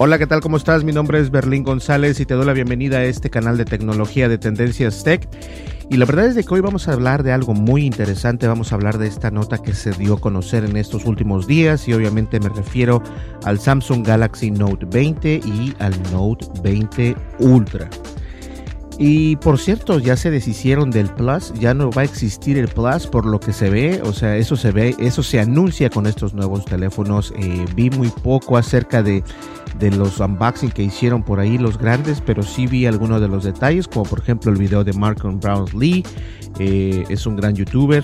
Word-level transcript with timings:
Hola, 0.00 0.16
¿qué 0.16 0.28
tal? 0.28 0.40
¿Cómo 0.40 0.56
estás? 0.56 0.84
Mi 0.84 0.92
nombre 0.92 1.18
es 1.18 1.32
Berlín 1.32 1.64
González 1.64 2.20
y 2.20 2.24
te 2.24 2.34
doy 2.34 2.46
la 2.46 2.52
bienvenida 2.52 2.98
a 2.98 3.04
este 3.04 3.30
canal 3.30 3.56
de 3.56 3.64
tecnología 3.64 4.28
de 4.28 4.38
Tendencias 4.38 5.02
Tech. 5.02 5.28
Y 5.90 5.96
la 5.96 6.04
verdad 6.04 6.26
es 6.26 6.46
que 6.46 6.54
hoy 6.54 6.60
vamos 6.60 6.86
a 6.86 6.92
hablar 6.92 7.24
de 7.24 7.32
algo 7.32 7.52
muy 7.52 7.84
interesante, 7.84 8.46
vamos 8.46 8.70
a 8.70 8.76
hablar 8.76 8.98
de 8.98 9.08
esta 9.08 9.32
nota 9.32 9.58
que 9.58 9.74
se 9.74 9.90
dio 9.90 10.14
a 10.14 10.20
conocer 10.20 10.64
en 10.64 10.76
estos 10.76 11.04
últimos 11.04 11.48
días 11.48 11.88
y 11.88 11.94
obviamente 11.94 12.38
me 12.38 12.48
refiero 12.48 13.02
al 13.42 13.58
Samsung 13.58 14.06
Galaxy 14.06 14.52
Note 14.52 14.86
20 14.88 15.40
y 15.44 15.74
al 15.80 16.00
Note 16.12 16.46
20 16.62 17.16
Ultra. 17.40 17.90
Y 19.00 19.36
por 19.36 19.60
cierto, 19.60 20.00
ya 20.00 20.16
se 20.16 20.28
deshicieron 20.28 20.90
del 20.90 21.08
Plus, 21.08 21.54
ya 21.54 21.72
no 21.72 21.90
va 21.90 22.02
a 22.02 22.04
existir 22.04 22.58
el 22.58 22.66
Plus 22.66 23.06
por 23.06 23.26
lo 23.26 23.38
que 23.38 23.52
se 23.52 23.70
ve, 23.70 24.02
o 24.02 24.12
sea, 24.12 24.36
eso 24.36 24.56
se 24.56 24.72
ve, 24.72 24.96
eso 24.98 25.22
se 25.22 25.38
anuncia 25.38 25.88
con 25.88 26.06
estos 26.06 26.34
nuevos 26.34 26.64
teléfonos. 26.64 27.32
Eh, 27.36 27.64
vi 27.76 27.90
muy 27.90 28.08
poco 28.08 28.56
acerca 28.56 29.04
de, 29.04 29.22
los 29.96 30.18
unboxing 30.18 30.72
que 30.72 30.82
hicieron 30.82 31.22
por 31.22 31.38
ahí 31.38 31.58
los 31.58 31.78
grandes, 31.78 32.20
pero 32.20 32.42
sí 32.42 32.66
vi 32.66 32.86
algunos 32.86 33.20
de 33.20 33.28
los 33.28 33.44
detalles, 33.44 33.86
como 33.86 34.04
por 34.04 34.18
ejemplo 34.18 34.50
el 34.50 34.58
video 34.58 34.82
de 34.82 34.92
Mark 34.92 35.22
Brown 35.22 35.66
Lee, 35.78 36.04
eh, 36.58 37.04
es 37.08 37.24
un 37.24 37.36
gran 37.36 37.54
youtuber, 37.54 38.02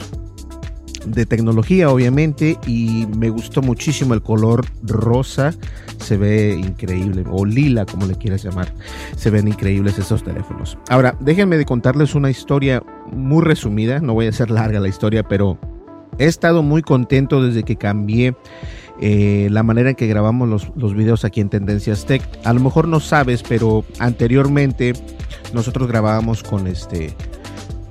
de 1.07 1.27
tecnología 1.27 1.91
obviamente 1.91 2.59
y 2.67 3.07
me 3.17 3.31
gustó 3.31 3.63
muchísimo 3.63 4.15
el 4.15 4.23
color 4.23 4.65
rosa. 4.83 5.55
Se 5.99 6.17
ve 6.17 6.55
increíble 6.55 7.25
o 7.31 7.45
lila 7.45 7.87
como 7.87 8.07
le 8.07 8.15
quieras 8.15 8.43
llamar. 8.43 8.73
Se 9.17 9.31
ven 9.31 9.49
increíbles 9.49 9.99
estos 9.99 10.23
teléfonos. 10.23 10.79
Ahora 10.89 11.17
déjenme 11.21 11.57
de 11.57 11.65
contarles 11.65 12.15
una 12.15 12.31
historia 12.31 12.83
muy 13.13 13.43
resumida. 13.43 14.01
No 14.01 14.15
voy 14.15 14.27
a 14.27 14.31
hacer 14.31 14.51
larga 14.51 14.81
la 14.81 14.89
historia 14.89 15.23
pero 15.23 15.59
he 16.19 16.27
estado 16.27 16.63
muy 16.63 16.83
contento 16.83 17.43
desde 17.43 17.65
que 17.65 17.77
cambié 17.77 18.35
eh, 19.01 19.49
la 19.51 19.63
manera 19.63 19.91
en 19.91 19.97
que 19.97 20.07
grabamos 20.07 20.49
los, 20.49 20.71
los 20.77 20.95
videos 20.95 21.25
aquí 21.25 21.41
en 21.41 21.49
Tendencias 21.49 22.07
Tech. 22.07 22.23
A 22.45 22.53
lo 22.53 22.61
mejor 22.61 22.89
no 22.89 23.01
sabes 23.01 23.43
pero 23.43 23.85
anteriormente 23.99 24.93
nosotros 25.53 25.89
grabábamos 25.89 26.43
con 26.43 26.67
este 26.67 27.15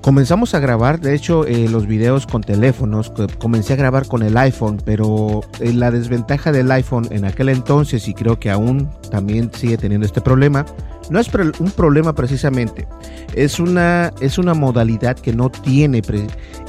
Comenzamos 0.03 0.53
a 0.53 0.59
grabar, 0.59 0.99
de 0.99 1.15
hecho, 1.15 1.47
eh, 1.47 1.69
los 1.69 1.87
videos 1.87 2.27
con 2.27 2.41
teléfonos. 2.41 3.13
Comencé 3.39 3.71
a 3.71 3.77
grabar 3.77 4.05
con 4.05 4.21
el 4.21 4.35
iPhone, 4.35 4.81
pero 4.83 5.39
eh, 5.61 5.71
la 5.71 5.91
desventaja 5.91 6.51
del 6.51 6.69
iPhone 6.71 7.07
en 7.09 7.23
aquel 7.23 7.47
entonces, 7.47 8.05
y 8.09 8.13
creo 8.13 8.37
que 8.37 8.51
aún 8.51 8.89
también 9.09 9.49
sigue 9.53 9.77
teniendo 9.77 10.05
este 10.05 10.19
problema, 10.19 10.65
no 11.09 11.21
es 11.21 11.29
un 11.57 11.71
problema 11.71 12.13
precisamente, 12.13 12.85
es 13.33 13.61
una, 13.61 14.11
es 14.19 14.37
una 14.37 14.53
modalidad 14.53 15.17
que 15.17 15.31
no 15.31 15.49
tiene 15.49 16.01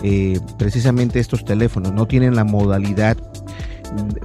eh, 0.04 0.38
precisamente 0.56 1.18
estos 1.18 1.44
teléfonos, 1.44 1.92
no 1.92 2.06
tienen 2.06 2.36
la 2.36 2.44
modalidad 2.44 3.16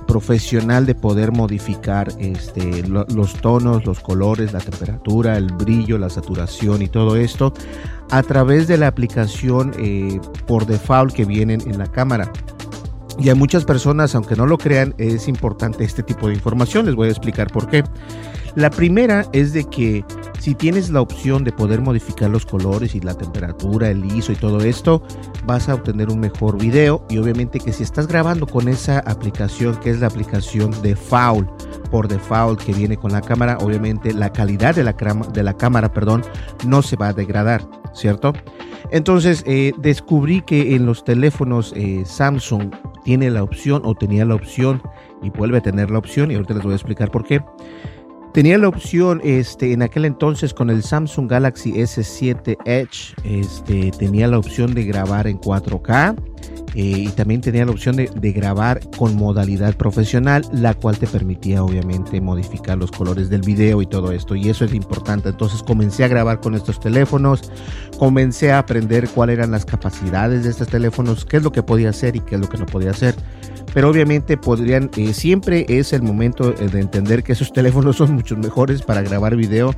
profesional 0.08 0.86
de 0.86 0.96
poder 0.96 1.32
modificar 1.32 2.12
este, 2.20 2.88
los 2.88 3.34
tonos, 3.36 3.86
los 3.86 4.00
colores, 4.00 4.54
la 4.54 4.60
temperatura, 4.60 5.38
el 5.38 5.48
brillo, 5.54 5.98
la 5.98 6.10
saturación 6.10 6.82
y 6.82 6.88
todo 6.88 7.16
esto 7.16 7.54
a 8.12 8.24
través 8.24 8.68
de 8.68 8.78
la 8.78 8.88
aplicación 8.88 9.74
eh, 9.78 10.20
por 10.48 10.66
default 10.66 11.14
que 11.14 11.26
vienen 11.26 11.62
en 11.62 11.78
la 11.78 11.88
cámara. 11.88 12.32
Y 13.20 13.30
a 13.30 13.36
muchas 13.36 13.66
personas, 13.66 14.16
aunque 14.16 14.36
no 14.36 14.46
lo 14.46 14.58
crean, 14.58 14.96
es 14.98 15.28
importante 15.28 15.84
este 15.84 16.04
tipo 16.04 16.28
de 16.28 16.34
información. 16.34 16.86
Les 16.86 16.96
voy 16.96 17.10
a 17.10 17.12
explicar 17.12 17.52
por 17.52 17.68
qué. 17.68 17.84
La 18.56 18.70
primera 18.70 19.26
es 19.34 19.52
de 19.52 19.66
que 19.66 20.06
si 20.40 20.56
tienes 20.56 20.90
la 20.90 21.02
opción 21.02 21.44
de 21.44 21.52
poder 21.52 21.82
modificar 21.82 22.30
los 22.30 22.46
colores 22.46 22.96
y 22.96 23.02
la 23.02 23.14
temperatura, 23.14 23.90
el 23.90 24.06
ISO 24.06 24.32
y 24.32 24.36
todo 24.36 24.62
esto, 24.62 25.04
vas 25.46 25.70
a 25.70 25.76
obtener 25.76 26.10
un 26.10 26.20
mejor 26.20 26.58
video. 26.58 27.06
Y 27.10 27.18
obviamente 27.18 27.60
que 27.60 27.74
si 27.74 27.84
estás 27.84 28.08
grabando 28.08 28.48
con 28.48 28.68
esa 28.68 29.00
aplicación, 29.00 29.76
que 29.78 29.90
es 29.90 30.00
la 30.00 30.08
aplicación 30.08 30.72
de 30.82 30.98
por 31.92 32.08
default 32.08 32.62
que 32.62 32.74
viene 32.74 32.96
con 32.96 33.12
la 33.12 33.22
cámara, 33.22 33.58
obviamente 33.60 34.14
la 34.14 34.32
calidad 34.32 34.76
de 34.76 34.84
la, 34.84 34.94
de 34.94 35.44
la 35.44 35.54
cámara, 35.56 35.92
perdón, 35.92 36.24
no 36.66 36.82
se 36.82 36.96
va 36.96 37.10
a 37.10 37.14
degradar, 37.14 37.68
¿cierto? 37.94 38.34
Entonces 38.92 39.44
eh, 39.46 39.74
descubrí 39.78 40.42
que 40.42 40.76
en 40.76 40.86
los 40.86 41.04
teléfonos 41.04 41.74
eh, 41.76 42.04
Samsung 42.06 42.74
tiene 43.04 43.30
la 43.30 43.44
opción 43.44 43.82
o 43.86 43.96
tenía 43.96 44.26
la 44.26 44.36
opción 44.36 44.82
y 45.22 45.30
vuelve 45.30 45.58
a 45.58 45.62
tener 45.62 45.92
la 45.92 46.00
opción 46.00 46.32
y 46.32 46.36
ahorita 46.36 46.54
les 46.54 46.64
voy 46.64 46.74
a 46.74 46.76
explicar 46.76 47.12
por 47.12 47.26
qué 47.26 47.42
Tenía 48.34 48.60
la 48.60 48.68
opción, 48.68 49.22
este, 49.24 49.74
en 49.74 49.82
aquel 49.82 50.06
entonces 50.06 50.54
con 50.54 50.70
el 50.70 50.84
Samsung 50.84 51.30
Galaxy 51.30 51.74
S7 51.74 52.58
Edge, 52.66 53.16
este, 53.24 53.90
tenía 53.98 54.28
la 54.28 54.38
opción 54.38 54.76
de 54.76 54.84
grabar 54.84 55.26
en 55.26 55.40
4K 55.40 56.16
eh, 56.76 56.82
y 56.82 57.08
también 57.10 57.42
tenía 57.42 57.66
la 57.66 57.72
opción 57.72 57.96
de, 57.96 58.08
de, 58.08 58.32
grabar 58.32 58.82
con 58.96 59.16
modalidad 59.16 59.76
profesional, 59.76 60.46
la 60.54 60.76
cual 60.76 61.00
te 61.00 61.08
permitía 61.08 61.64
obviamente 61.64 62.22
modificar 62.22 62.78
los 62.78 62.92
colores 62.92 63.32
del 63.32 63.42
video 63.42 63.82
y 63.82 63.88
todo 63.88 64.12
esto. 64.12 64.36
Y 64.36 64.48
eso 64.48 64.64
es 64.64 64.76
importante. 64.76 65.30
Entonces 65.30 65.64
comencé 65.64 66.04
a 66.04 66.08
grabar 66.08 66.40
con 66.40 66.54
estos 66.54 66.80
teléfonos, 66.80 67.52
comencé 67.98 68.52
a 68.52 68.60
aprender 68.60 69.10
cuáles 69.10 69.40
eran 69.40 69.50
las 69.50 69.66
capacidades 69.66 70.44
de 70.44 70.52
estos 70.52 70.68
teléfonos, 70.68 71.26
qué 71.26 71.38
es 71.38 71.44
lo 71.44 71.52
que 71.52 71.64
podía 71.64 71.90
hacer 71.90 72.16
y 72.16 72.20
qué 72.20 72.36
es 72.36 72.42
lo 72.42 72.48
que 72.48 72.60
no 72.60 72.68
podía 72.68 72.92
hacer 72.92 73.16
pero 73.74 73.90
obviamente 73.90 74.38
podrían, 74.38 74.90
eh, 74.98 75.14
siempre 75.14 75.66
es 75.68 75.94
el 75.94 76.02
momento 76.02 76.54
eh, 76.60 76.68
de 76.68 76.80
entender 76.80 77.24
que 77.24 77.34
esos 77.34 77.54
teléfonos 77.54 77.98
son 77.98 78.14
muchos 78.14 78.38
mejores 78.38 78.82
para 78.82 79.02
grabar 79.02 79.36
video, 79.36 79.74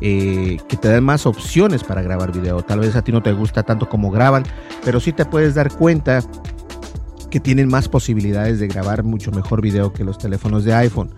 eh, 0.00 0.58
que 0.68 0.76
te 0.76 0.88
dan 0.88 1.04
más 1.04 1.26
opciones 1.26 1.84
para 1.84 2.02
grabar 2.02 2.32
video. 2.32 2.62
Tal 2.62 2.80
vez 2.80 2.96
a 2.96 3.02
ti 3.02 3.12
no 3.12 3.22
te 3.22 3.32
gusta 3.32 3.62
tanto 3.62 3.88
como 3.88 4.10
graban, 4.10 4.44
pero 4.84 5.00
sí 5.00 5.12
te 5.12 5.24
puedes 5.24 5.54
dar 5.54 5.72
cuenta 5.72 6.22
que 7.30 7.40
tienen 7.40 7.68
más 7.68 7.88
posibilidades 7.88 8.60
de 8.60 8.68
grabar 8.68 9.02
mucho 9.02 9.30
mejor 9.32 9.60
video 9.60 9.92
que 9.92 10.04
los 10.04 10.18
teléfonos 10.18 10.64
de 10.64 10.74
iPhone 10.74 11.10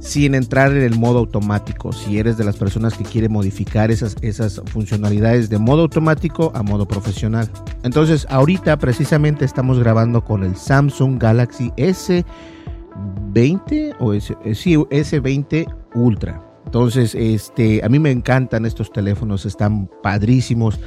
sin 0.00 0.34
entrar 0.34 0.72
en 0.72 0.82
el 0.82 0.98
modo 0.98 1.18
automático. 1.18 1.92
Si 1.92 2.18
eres 2.18 2.36
de 2.36 2.44
las 2.44 2.56
personas 2.56 2.94
que 2.94 3.04
quiere 3.04 3.28
modificar 3.28 3.90
esas, 3.90 4.16
esas 4.20 4.62
funcionalidades 4.66 5.50
de 5.50 5.58
modo 5.58 5.82
automático 5.82 6.52
a 6.54 6.62
modo 6.62 6.86
profesional. 6.86 7.50
Entonces, 7.82 8.26
ahorita 8.30 8.78
precisamente 8.78 9.44
estamos 9.44 9.78
grabando 9.78 10.24
con 10.24 10.44
el 10.44 10.56
Samsung 10.56 11.20
Galaxy 11.20 11.70
S20 11.76 13.96
o 13.98 14.14
S, 14.14 14.36
eh, 14.44 14.54
sí, 14.54 14.76
S20 14.76 15.66
Ultra. 15.94 16.44
Entonces, 16.66 17.14
este, 17.14 17.82
a 17.82 17.88
mí 17.88 17.98
me 17.98 18.10
encantan 18.10 18.66
estos 18.66 18.92
teléfonos, 18.92 19.46
están 19.46 19.88
padrísimos. 20.02 20.78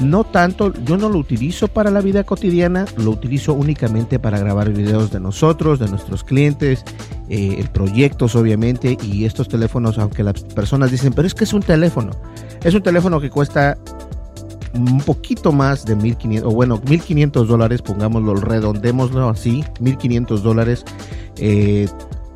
No 0.00 0.24
tanto, 0.24 0.74
yo 0.84 0.98
no 0.98 1.08
lo 1.08 1.18
utilizo 1.18 1.68
para 1.68 1.90
la 1.90 2.00
vida 2.00 2.24
cotidiana, 2.24 2.84
lo 2.98 3.12
utilizo 3.12 3.54
únicamente 3.54 4.18
para 4.18 4.38
grabar 4.38 4.70
videos 4.70 5.10
de 5.10 5.20
nosotros, 5.20 5.78
de 5.78 5.88
nuestros 5.88 6.22
clientes, 6.22 6.84
eh, 7.28 7.64
proyectos 7.72 8.36
obviamente, 8.36 8.96
y 9.02 9.24
estos 9.24 9.48
teléfonos, 9.48 9.98
aunque 9.98 10.22
las 10.22 10.40
personas 10.42 10.90
dicen, 10.90 11.12
pero 11.12 11.26
es 11.26 11.34
que 11.34 11.44
es 11.44 11.52
un 11.52 11.62
teléfono, 11.62 12.12
es 12.62 12.74
un 12.74 12.82
teléfono 12.82 13.20
que 13.20 13.30
cuesta 13.30 13.76
un 14.74 15.00
poquito 15.00 15.52
más 15.52 15.84
de 15.84 15.96
1500, 15.96 16.52
o 16.52 16.54
bueno, 16.54 16.80
1500 16.88 17.48
dólares, 17.48 17.82
pongámoslo, 17.82 18.34
redondémoslo 18.34 19.28
así, 19.28 19.64
1500 19.80 20.42
dólares. 20.42 20.84
Eh, 21.38 21.88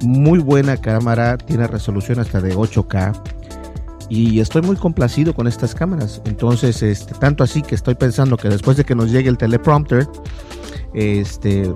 muy 0.03 0.39
buena 0.39 0.77
cámara, 0.77 1.37
tiene 1.37 1.67
resolución 1.67 2.21
hasta 2.21 2.41
de 2.41 2.57
8K. 2.57 3.13
Y 4.09 4.41
estoy 4.41 4.63
muy 4.63 4.77
complacido 4.77 5.35
con 5.35 5.47
estas 5.47 5.75
cámaras. 5.75 6.21
Entonces, 6.25 6.83
este, 6.83 7.15
tanto 7.15 7.45
así 7.45 7.63
que 7.63 7.75
estoy 7.75 7.95
pensando 7.95 8.37
que 8.37 8.49
después 8.49 8.77
de 8.77 8.85
que 8.85 8.95
nos 8.95 9.11
llegue 9.13 9.29
el 9.29 9.39
teleprompter, 9.39 10.09
este, 10.95 11.73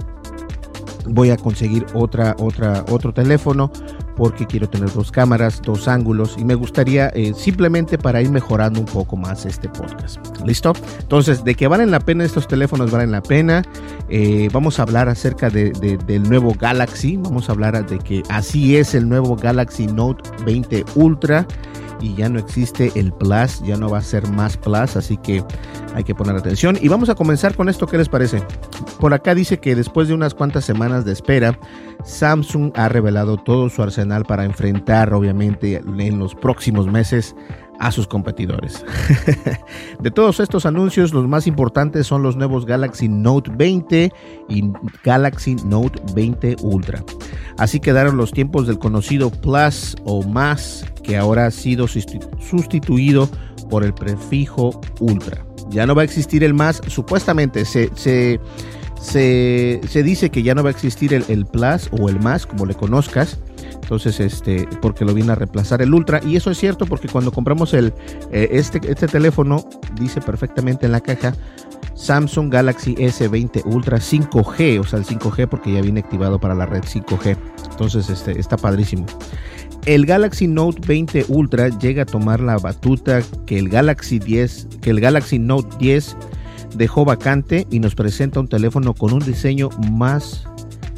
voy 1.09 1.31
a 1.31 1.37
conseguir 1.37 1.87
otra, 1.95 2.37
otra, 2.39 2.85
otro 2.91 3.12
teléfono 3.12 3.71
porque 4.17 4.47
quiero 4.47 4.69
tener 4.69 4.93
dos 4.93 5.11
cámaras, 5.11 5.61
dos 5.62 5.89
ángulos 5.89 6.37
y 6.39 6.45
me 6.45 6.55
gustaría 6.55 7.09
eh, 7.09 7.33
simplemente 7.35 7.99
para 7.99 8.23
ir 8.23 8.31
mejorando 8.31 8.81
un 8.81 8.87
poco 8.87 9.17
más 9.17 9.45
este 9.45 9.69
podcast. 9.69 10.19
¿Listo? 10.45 10.73
Entonces, 11.01 11.45
de 11.45 11.55
que 11.55 11.67
valen 11.69 11.91
la 11.91 12.01
pena 12.01 12.25
estos 12.25 12.47
teléfonos, 12.47 12.91
valen 12.91 13.11
la 13.11 13.23
pena. 13.23 13.62
Eh, 14.09 14.49
vamos 14.53 14.79
a 14.79 14.83
hablar 14.83 15.09
acerca 15.09 15.51
de, 15.51 15.73
del 15.73 16.23
nuevo 16.29 16.55
Galaxy. 16.59 17.17
Vamos 17.17 17.49
a 17.49 17.53
hablar 17.53 17.87
de 17.87 17.99
que 17.99 18.23
así 18.29 18.77
es 18.77 18.95
el 18.95 19.09
nuevo 19.09 19.37
Galaxy 19.37 19.87
Note 19.87 20.23
20 20.45 20.85
Ultra 20.95 21.47
y 22.05 22.15
ya 22.15 22.29
no 22.29 22.39
existe 22.39 22.93
el 22.97 23.12
Plus, 23.12 23.62
ya 23.65 23.77
no 23.77 23.89
va 23.89 23.99
a 23.99 24.03
ser 24.03 24.29
más 24.29 24.59
Plus, 24.59 24.97
así 24.97 25.17
que 25.17 25.43
hay 25.95 26.05
que 26.05 26.15
poner 26.15 26.37
atención. 26.37 26.77
Y 26.81 26.89
vamos 26.89 27.09
a 27.09 27.15
comenzar 27.15 27.56
con 27.56 27.69
esto, 27.71 27.87
¿qué 27.87 27.97
les 27.97 28.11
parece? 28.11 28.43
Por 29.01 29.15
acá 29.15 29.35
dice 29.35 29.59
que 29.59 29.75
después 29.75 30.09
de 30.09 30.15
unas 30.15 30.35
cuantas 30.35 30.65
semanas 30.67 31.06
de 31.06 31.12
espera, 31.12 31.59
Samsung 32.05 32.73
ha 32.75 32.89
revelado 32.91 33.39
todo 33.39 33.71
su 33.71 33.83
arsenal 33.83 34.25
para 34.25 34.45
enfrentar, 34.45 35.15
obviamente, 35.15 35.77
en 35.77 36.19
los 36.19 36.35
próximos 36.35 36.87
meses 36.87 37.35
a 37.81 37.91
sus 37.91 38.06
competidores. 38.06 38.85
de 40.00 40.11
todos 40.11 40.41
estos 40.41 40.67
anuncios, 40.67 41.12
los 41.12 41.26
más 41.29 41.47
importantes 41.47 42.06
son 42.06 42.23
los 42.23 42.37
nuevos 42.37 42.67
Galaxy 42.67 43.09
Note 43.09 43.50
20 43.55 44.12
y 44.49 44.73
Galaxy 45.03 45.56
Note 45.65 46.00
20 46.15 46.56
Ultra. 46.62 47.05
Así 47.59 47.81
quedaron 47.81 48.17
los 48.17 48.32
tiempos 48.32 48.67
del 48.67 48.79
conocido 48.79 49.31
Plus 49.31 49.97
o 50.05 50.23
más, 50.23 50.85
que 51.03 51.17
ahora 51.17 51.47
ha 51.47 51.50
sido 51.50 51.87
sustituido 51.87 53.29
por 53.71 53.85
el 53.85 53.94
prefijo 53.94 54.81
Ultra. 55.00 55.44
Ya 55.70 55.87
no 55.87 55.94
va 55.94 56.03
a 56.03 56.05
existir 56.05 56.44
el 56.44 56.55
más, 56.55 56.81
supuestamente 56.88 57.65
se, 57.65 57.91
se, 57.94 58.38
se, 59.05 60.03
dice 60.03 60.31
que 60.31 60.43
ya 60.43 60.55
no 60.55 60.62
va 60.62 60.71
a 60.71 60.73
existir 60.73 61.15
el, 61.15 61.25
el 61.29 61.47
Plus 61.47 61.89
o 61.93 62.09
el 62.09 62.21
más, 62.21 62.47
como 62.47 62.67
le 62.67 62.75
conozcas 62.75 63.39
entonces, 63.85 64.19
este, 64.19 64.67
porque 64.81 65.05
lo 65.05 65.12
viene 65.12 65.33
a 65.33 65.35
reemplazar 65.35 65.83
el 65.83 65.93
Ultra. 65.93 66.21
Y 66.25 66.37
eso 66.37 66.51
es 66.51 66.59
cierto 66.59 66.87
porque 66.87 67.06
cuando 67.06 67.31
compramos 67.31 67.75
el, 67.75 67.93
eh, 68.33 68.49
este, 68.53 68.81
este 68.91 69.06
teléfono, 69.06 69.69
dice 70.01 70.23
perfectamente 70.23 70.87
en 70.87 70.93
la 70.93 71.01
caja 71.01 71.35
Samsung 71.95 72.51
Galaxy 72.51 72.95
S20 72.95 73.62
Ultra 73.67 73.99
5G, 73.99 74.81
o 74.81 74.85
sea, 74.85 74.99
el 74.99 75.05
5G 75.05 75.49
porque 75.49 75.73
ya 75.73 75.83
viene 75.83 76.01
activado 76.01 76.39
para 76.41 76.55
la 76.55 76.65
red 76.65 76.83
5G. 76.83 77.37
Entonces, 77.71 78.09
este, 78.09 78.41
está 78.41 78.56
padrísimo. 78.56 79.05
El 79.85 80.06
Galaxy 80.06 80.47
Note 80.47 80.81
20 80.87 81.27
Ultra 81.29 81.69
llega 81.69 82.05
a 82.05 82.06
tomar 82.06 82.41
la 82.41 82.56
batuta 82.56 83.21
que 83.45 83.59
el 83.59 83.69
Galaxy 83.69 84.19
10, 84.19 84.69
que 84.81 84.91
el 84.91 85.01
Galaxy 85.01 85.39
Note 85.39 85.77
10 85.79 86.17
dejó 86.75 87.05
vacante 87.05 87.67
y 87.71 87.81
nos 87.81 87.94
presenta 87.94 88.41
un 88.41 88.49
teléfono 88.49 88.94
con 88.94 89.12
un 89.12 89.21
diseño 89.21 89.71
más 89.91 90.47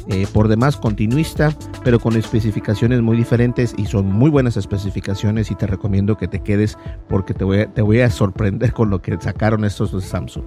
eh, 0.09 0.25
por 0.31 0.47
demás 0.47 0.77
continuista, 0.77 1.53
pero 1.83 1.99
con 1.99 2.15
especificaciones 2.15 3.01
muy 3.01 3.17
diferentes 3.17 3.75
y 3.77 3.87
son 3.87 4.05
muy 4.05 4.29
buenas 4.29 4.55
especificaciones 4.55 5.51
y 5.51 5.55
te 5.55 5.67
recomiendo 5.67 6.17
que 6.17 6.29
te 6.29 6.39
quedes 6.39 6.77
porque 7.09 7.33
te 7.33 7.43
voy 7.43 7.59
a, 7.59 7.73
te 7.73 7.81
voy 7.81 7.99
a 7.99 8.09
sorprender 8.09 8.71
con 8.71 8.89
lo 8.89 9.01
que 9.01 9.17
sacaron 9.19 9.65
estos 9.65 9.91
de 9.91 10.01
Samsung. 10.01 10.45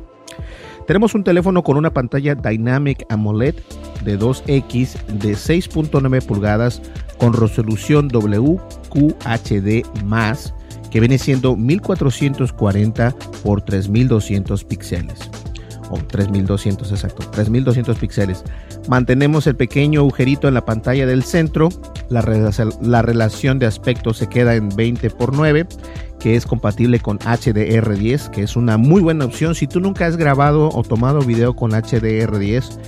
Tenemos 0.87 1.15
un 1.15 1.25
teléfono 1.25 1.63
con 1.63 1.77
una 1.77 1.93
pantalla 1.93 2.35
Dynamic 2.35 3.05
AMOLED 3.11 3.57
de 4.03 4.19
2X 4.19 5.05
de 5.07 5.33
6.9 5.33 6.25
pulgadas 6.25 6.81
con 7.19 7.35
resolución 7.35 8.09
WQHD+, 8.09 9.85
que 10.91 11.01
viene 11.01 11.19
siendo 11.19 11.57
1440 11.57 13.15
por 13.43 13.63
3200 13.63 14.65
píxeles 14.65 15.31
o 15.91 15.99
3200 15.99 16.91
exacto, 16.93 17.29
3200 17.31 17.99
píxeles. 17.99 18.45
Mantenemos 18.89 19.47
el 19.47 19.57
pequeño 19.57 20.01
agujerito 20.01 20.49
en 20.49 20.55
la 20.55 20.65
pantalla 20.65 21.05
del 21.07 21.25
centro, 21.25 21.69
la, 22.09 22.23
la 22.81 23.03
relación 23.03 23.59
de 23.59 23.67
aspecto 23.67 24.15
se 24.15 24.29
queda 24.29 24.55
en 24.55 24.69
20 24.69 25.07
x 25.09 25.17
9 25.33 25.67
que 26.21 26.37
es 26.37 26.47
compatible 26.47 27.01
con 27.01 27.19
HDR10, 27.19 28.31
que 28.31 28.43
es 28.43 28.55
una 28.55 28.77
muy 28.77 29.01
buena 29.01 29.25
opción. 29.25 29.55
Si 29.55 29.67
tú 29.67 29.81
nunca 29.81 30.07
has 30.07 30.17
grabado 30.17 30.69
o 30.69 30.83
tomado 30.83 31.21
video 31.21 31.57
con 31.57 31.73
HDR10, 31.73 32.79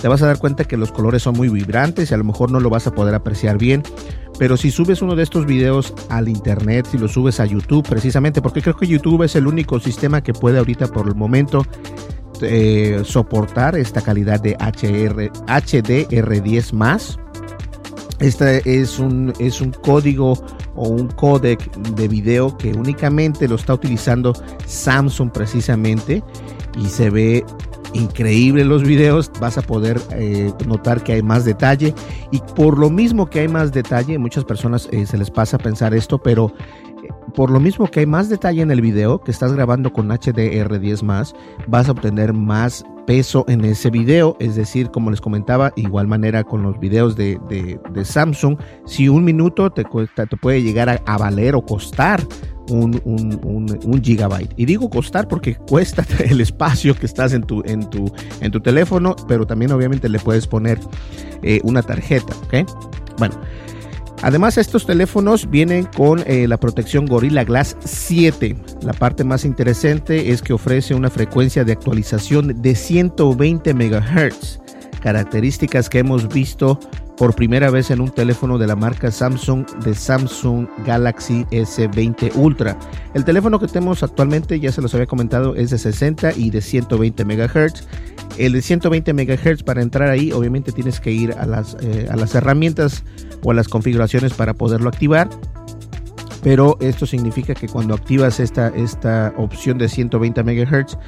te 0.00 0.08
vas 0.08 0.20
a 0.22 0.26
dar 0.26 0.38
cuenta 0.38 0.64
que 0.64 0.76
los 0.76 0.92
colores 0.92 1.22
son 1.22 1.34
muy 1.34 1.48
vibrantes 1.48 2.10
y 2.10 2.14
a 2.14 2.18
lo 2.18 2.24
mejor 2.24 2.52
no 2.52 2.60
lo 2.60 2.68
vas 2.68 2.86
a 2.86 2.90
poder 2.92 3.14
apreciar 3.14 3.56
bien. 3.56 3.82
Pero 4.38 4.56
si 4.56 4.70
subes 4.70 5.00
uno 5.02 5.14
de 5.14 5.22
estos 5.22 5.46
videos 5.46 5.94
al 6.08 6.28
internet, 6.28 6.88
si 6.90 6.98
lo 6.98 7.08
subes 7.08 7.40
a 7.40 7.46
YouTube 7.46 7.86
precisamente, 7.88 8.42
porque 8.42 8.62
creo 8.62 8.76
que 8.76 8.86
YouTube 8.86 9.22
es 9.22 9.36
el 9.36 9.46
único 9.46 9.78
sistema 9.78 10.22
que 10.22 10.32
puede 10.32 10.58
ahorita 10.58 10.88
por 10.88 11.06
el 11.06 11.14
momento 11.14 11.64
eh, 12.42 13.02
soportar 13.04 13.76
esta 13.76 14.00
calidad 14.00 14.40
de 14.40 14.54
HR, 14.54 15.30
HDR10 15.46 16.72
más. 16.72 17.18
Este 18.20 18.80
es 18.80 18.98
un, 18.98 19.32
es 19.38 19.60
un 19.60 19.72
código 19.72 20.34
o 20.76 20.88
un 20.88 21.08
codec 21.08 21.70
de 21.76 22.08
video 22.08 22.56
que 22.56 22.72
únicamente 22.72 23.48
lo 23.48 23.56
está 23.56 23.74
utilizando 23.74 24.32
Samsung 24.66 25.30
precisamente 25.30 26.22
y 26.78 26.86
se 26.86 27.10
ve 27.10 27.44
increíble 27.92 28.64
los 28.64 28.82
videos, 28.82 29.30
vas 29.40 29.56
a 29.56 29.62
poder 29.62 30.00
eh, 30.12 30.52
notar 30.66 31.02
que 31.02 31.12
hay 31.12 31.22
más 31.22 31.44
detalle 31.44 31.94
y 32.30 32.40
por 32.56 32.78
lo 32.78 32.90
mismo 32.90 33.30
que 33.30 33.40
hay 33.40 33.48
más 33.48 33.72
detalle, 33.72 34.18
muchas 34.18 34.44
personas 34.44 34.88
eh, 34.90 35.06
se 35.06 35.16
les 35.16 35.30
pasa 35.30 35.56
a 35.56 35.60
pensar 35.60 35.94
esto, 35.94 36.18
pero 36.18 36.52
por 37.34 37.50
lo 37.50 37.60
mismo 37.60 37.86
que 37.90 38.00
hay 38.00 38.06
más 38.06 38.28
detalle 38.28 38.62
en 38.62 38.70
el 38.70 38.80
video 38.80 39.20
que 39.20 39.30
estás 39.30 39.52
grabando 39.52 39.92
con 39.92 40.08
HDR10 40.08 41.02
más, 41.02 41.34
vas 41.66 41.88
a 41.88 41.92
obtener 41.92 42.32
más 42.32 42.84
peso 43.06 43.44
en 43.48 43.64
ese 43.64 43.90
video, 43.90 44.36
es 44.40 44.56
decir, 44.56 44.90
como 44.90 45.10
les 45.10 45.20
comentaba, 45.20 45.72
igual 45.76 46.06
manera 46.06 46.44
con 46.44 46.62
los 46.62 46.78
videos 46.80 47.16
de, 47.16 47.38
Samsung, 48.02 48.58
si 48.86 49.08
un 49.08 49.24
minuto 49.24 49.70
te, 49.70 49.84
te 49.84 50.36
puede 50.36 50.62
llegar 50.62 51.02
a, 51.04 51.18
valer 51.18 51.54
o 51.54 51.62
costar 51.62 52.22
un, 52.70 53.00
un, 53.04 54.02
gigabyte. 54.02 54.52
Y 54.56 54.64
digo 54.64 54.88
costar 54.88 55.28
porque 55.28 55.54
cuesta 55.54 56.04
el 56.24 56.40
espacio 56.40 56.94
que 56.94 57.06
estás 57.06 57.32
en 57.32 57.42
tu, 57.42 57.62
en 57.64 57.88
tu, 57.90 58.10
en 58.40 58.50
tu 58.50 58.60
teléfono, 58.60 59.14
pero 59.28 59.46
también 59.46 59.72
obviamente 59.72 60.08
le 60.08 60.18
puedes 60.18 60.46
poner 60.46 60.78
eh, 61.42 61.60
una 61.62 61.82
tarjeta. 61.82 62.34
Bueno. 63.18 63.34
Además, 64.24 64.56
estos 64.56 64.86
teléfonos 64.86 65.50
vienen 65.50 65.84
con 65.84 66.20
eh, 66.26 66.48
la 66.48 66.56
protección 66.56 67.04
Gorilla 67.04 67.44
Glass 67.44 67.76
7. 67.84 68.56
La 68.80 68.94
parte 68.94 69.22
más 69.22 69.44
interesante 69.44 70.30
es 70.30 70.40
que 70.40 70.54
ofrece 70.54 70.94
una 70.94 71.10
frecuencia 71.10 71.62
de 71.62 71.72
actualización 71.72 72.62
de 72.62 72.74
120 72.74 73.74
MHz, 73.74 74.60
características 75.02 75.90
que 75.90 75.98
hemos 75.98 76.26
visto 76.26 76.80
por 77.16 77.34
primera 77.34 77.70
vez 77.70 77.90
en 77.90 78.00
un 78.00 78.10
teléfono 78.10 78.58
de 78.58 78.66
la 78.66 78.76
marca 78.76 79.10
Samsung 79.10 79.66
de 79.84 79.94
Samsung 79.94 80.66
Galaxy 80.84 81.44
S20 81.50 82.34
Ultra. 82.34 82.76
El 83.14 83.24
teléfono 83.24 83.60
que 83.60 83.68
tenemos 83.68 84.02
actualmente, 84.02 84.58
ya 84.58 84.72
se 84.72 84.82
los 84.82 84.94
había 84.94 85.06
comentado, 85.06 85.54
es 85.54 85.70
de 85.70 85.78
60 85.78 86.32
y 86.36 86.50
de 86.50 86.60
120 86.60 87.24
MHz. 87.24 87.86
El 88.36 88.52
de 88.52 88.62
120 88.62 89.12
MHz 89.12 89.62
para 89.62 89.82
entrar 89.82 90.10
ahí, 90.10 90.32
obviamente 90.32 90.72
tienes 90.72 90.98
que 90.98 91.12
ir 91.12 91.32
a 91.32 91.46
las, 91.46 91.76
eh, 91.80 92.08
a 92.10 92.16
las 92.16 92.34
herramientas 92.34 93.04
o 93.44 93.52
a 93.52 93.54
las 93.54 93.68
configuraciones 93.68 94.34
para 94.34 94.54
poderlo 94.54 94.88
activar. 94.88 95.28
Pero 96.42 96.76
esto 96.80 97.06
significa 97.06 97.54
que 97.54 97.68
cuando 97.68 97.94
activas 97.94 98.38
esta, 98.40 98.68
esta 98.68 99.32
opción 99.38 99.78
de 99.78 99.88
120 99.88 100.42
MHz, 100.42 100.98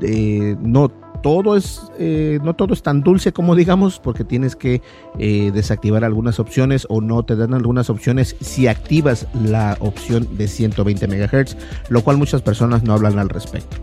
eh, 0.00 0.56
no 0.60 0.90
todo 1.16 1.56
es 1.56 1.82
eh, 1.98 2.38
no 2.42 2.54
todo 2.54 2.74
es 2.74 2.82
tan 2.82 3.02
dulce 3.02 3.32
como 3.32 3.54
digamos 3.54 3.98
porque 3.98 4.24
tienes 4.24 4.56
que 4.56 4.82
eh, 5.18 5.50
desactivar 5.52 6.04
algunas 6.04 6.38
opciones 6.40 6.86
o 6.88 7.00
no 7.00 7.24
te 7.24 7.36
dan 7.36 7.54
algunas 7.54 7.90
opciones 7.90 8.36
si 8.40 8.66
activas 8.66 9.26
la 9.34 9.76
opción 9.80 10.36
de 10.36 10.48
120 10.48 11.06
MHz 11.06 11.56
lo 11.88 12.02
cual 12.02 12.16
muchas 12.16 12.42
personas 12.42 12.82
no 12.82 12.92
hablan 12.94 13.18
al 13.18 13.28
respecto 13.28 13.76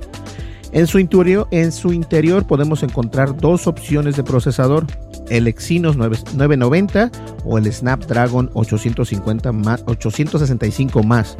en 0.73 0.87
su 0.87 0.97
interior, 0.97 1.47
en 1.51 1.71
su 1.71 1.93
interior 1.93 2.47
podemos 2.47 2.81
encontrar 2.81 3.37
dos 3.37 3.67
opciones 3.67 4.15
de 4.15 4.23
procesador 4.23 4.87
el 5.29 5.47
Exynos 5.47 5.97
990 5.97 7.11
o 7.45 7.57
el 7.57 7.71
Snapdragon 7.71 8.49
850 8.53 9.51
más, 9.51 9.83
865 9.85 11.03
más. 11.03 11.37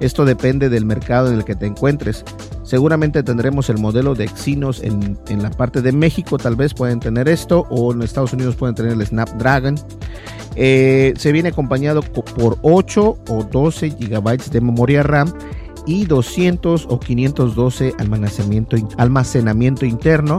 Esto 0.00 0.24
depende 0.24 0.68
del 0.68 0.84
mercado 0.84 1.28
en 1.28 1.38
el 1.38 1.44
que 1.44 1.54
te 1.54 1.66
encuentres. 1.66 2.24
Seguramente 2.66 3.22
tendremos 3.22 3.70
el 3.70 3.78
modelo 3.78 4.16
de 4.16 4.24
Exynos 4.24 4.82
en, 4.82 5.16
la 5.40 5.50
parte 5.50 5.82
de 5.82 5.92
México, 5.92 6.36
tal 6.36 6.56
vez 6.56 6.74
pueden 6.74 6.98
tener 6.98 7.28
esto, 7.28 7.64
o 7.70 7.92
en 7.92 8.02
Estados 8.02 8.32
Unidos 8.32 8.56
pueden 8.56 8.74
tener 8.74 8.92
el 8.92 9.06
Snapdragon. 9.06 9.76
Eh, 10.56 11.14
se 11.16 11.30
viene 11.30 11.50
acompañado 11.50 12.02
por 12.02 12.58
8 12.62 13.18
o 13.28 13.44
12 13.44 13.90
GB 13.90 14.50
de 14.50 14.60
memoria 14.60 15.04
RAM 15.04 15.32
y 15.86 16.06
200 16.06 16.86
o 16.90 16.98
512 16.98 17.94
almacenamiento, 17.98 18.76
almacenamiento 18.96 19.86
interno 19.86 20.38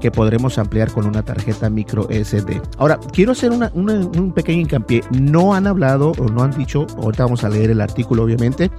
que 0.00 0.10
podremos 0.10 0.58
ampliar 0.58 0.90
con 0.90 1.06
una 1.06 1.24
tarjeta 1.24 1.70
micro 1.70 2.08
SD. 2.10 2.60
Ahora, 2.78 2.98
quiero 3.12 3.32
hacer 3.32 3.52
un 3.52 4.32
pequeño 4.34 4.62
hincapié. 4.62 5.02
No 5.10 5.54
han 5.54 5.66
hablado 5.66 6.12
o 6.18 6.24
no 6.24 6.42
han 6.42 6.56
dicho, 6.56 6.88
ahorita 6.96 7.24
vamos 7.24 7.44
a 7.44 7.48
leer 7.48 7.70
el 7.70 7.80
artículo 7.80 8.24
obviamente, 8.24 8.70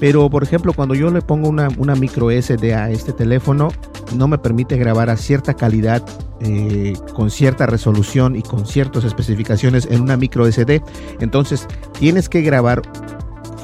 pero 0.00 0.28
por 0.30 0.42
ejemplo 0.42 0.72
cuando 0.72 0.94
yo 0.94 1.10
le 1.10 1.22
pongo 1.22 1.48
una, 1.48 1.68
una 1.78 1.94
micro 1.94 2.30
SD 2.30 2.74
a 2.74 2.90
este 2.90 3.12
teléfono, 3.12 3.68
no 4.16 4.28
me 4.28 4.38
permite 4.38 4.76
grabar 4.76 5.10
a 5.10 5.16
cierta 5.16 5.54
calidad, 5.54 6.02
eh, 6.40 6.94
con 7.14 7.30
cierta 7.30 7.66
resolución 7.66 8.36
y 8.36 8.42
con 8.42 8.66
ciertas 8.66 9.04
especificaciones 9.04 9.86
en 9.90 10.02
una 10.02 10.16
micro 10.16 10.50
SD. 10.50 10.82
Entonces 11.20 11.66
tienes 11.98 12.28
que 12.28 12.42
grabar 12.42 12.82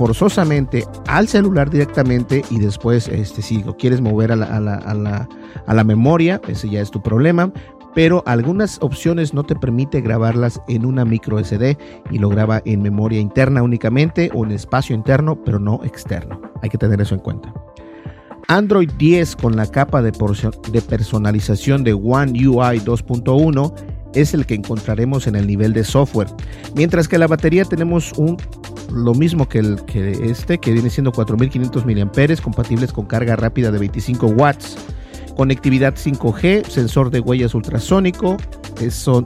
forzosamente 0.00 0.86
al 1.06 1.28
celular 1.28 1.68
directamente 1.68 2.42
y 2.50 2.58
después, 2.58 3.06
este, 3.08 3.42
si 3.42 3.62
lo 3.62 3.76
quieres 3.76 4.00
mover 4.00 4.32
a 4.32 4.36
la, 4.36 4.46
a 4.46 4.60
la, 4.60 4.74
a 4.76 4.94
la, 4.94 5.28
a 5.66 5.74
la 5.74 5.84
memoria, 5.84 6.40
ese 6.48 6.70
ya 6.70 6.80
es 6.80 6.90
tu 6.90 7.02
problema. 7.02 7.52
Pero 7.94 8.22
algunas 8.26 8.78
opciones 8.82 9.34
no 9.34 9.44
te 9.44 9.56
permite 9.56 10.00
grabarlas 10.00 10.60
en 10.68 10.86
una 10.86 11.04
micro 11.04 11.42
SD 11.42 11.76
y 12.10 12.18
lo 12.18 12.28
graba 12.28 12.62
en 12.64 12.82
memoria 12.82 13.20
interna 13.20 13.62
únicamente 13.62 14.30
o 14.34 14.44
en 14.44 14.52
espacio 14.52 14.94
interno, 14.94 15.42
pero 15.44 15.58
no 15.58 15.80
externo. 15.84 16.40
Hay 16.62 16.70
que 16.70 16.78
tener 16.78 17.00
eso 17.00 17.14
en 17.14 17.20
cuenta. 17.20 17.52
Android 18.48 18.90
10 18.98 19.36
con 19.36 19.56
la 19.56 19.66
capa 19.66 20.02
de, 20.02 20.12
personalización 20.82 21.84
de 21.84 21.92
One 21.92 22.32
UI 22.32 22.80
2.1 22.80 23.74
es 24.14 24.34
el 24.34 24.44
que 24.44 24.54
encontraremos 24.54 25.28
en 25.28 25.36
el 25.36 25.46
nivel 25.46 25.72
de 25.72 25.84
software. 25.84 26.26
Mientras 26.74 27.06
que 27.06 27.16
la 27.16 27.28
batería 27.28 27.64
tenemos 27.64 28.12
lo 28.92 29.14
mismo 29.14 29.48
que, 29.48 29.60
el, 29.60 29.84
que 29.84 30.10
este, 30.10 30.58
que 30.58 30.72
viene 30.72 30.90
siendo 30.90 31.12
4500 31.12 31.86
mAh, 31.86 32.42
compatibles 32.42 32.92
con 32.92 33.06
carga 33.06 33.36
rápida 33.36 33.70
de 33.70 33.78
25 33.78 34.26
watts, 34.26 34.76
conectividad 35.40 35.94
5G, 35.94 36.66
sensor 36.66 37.10
de 37.10 37.20
huellas 37.20 37.54
ultrasónico, 37.54 38.36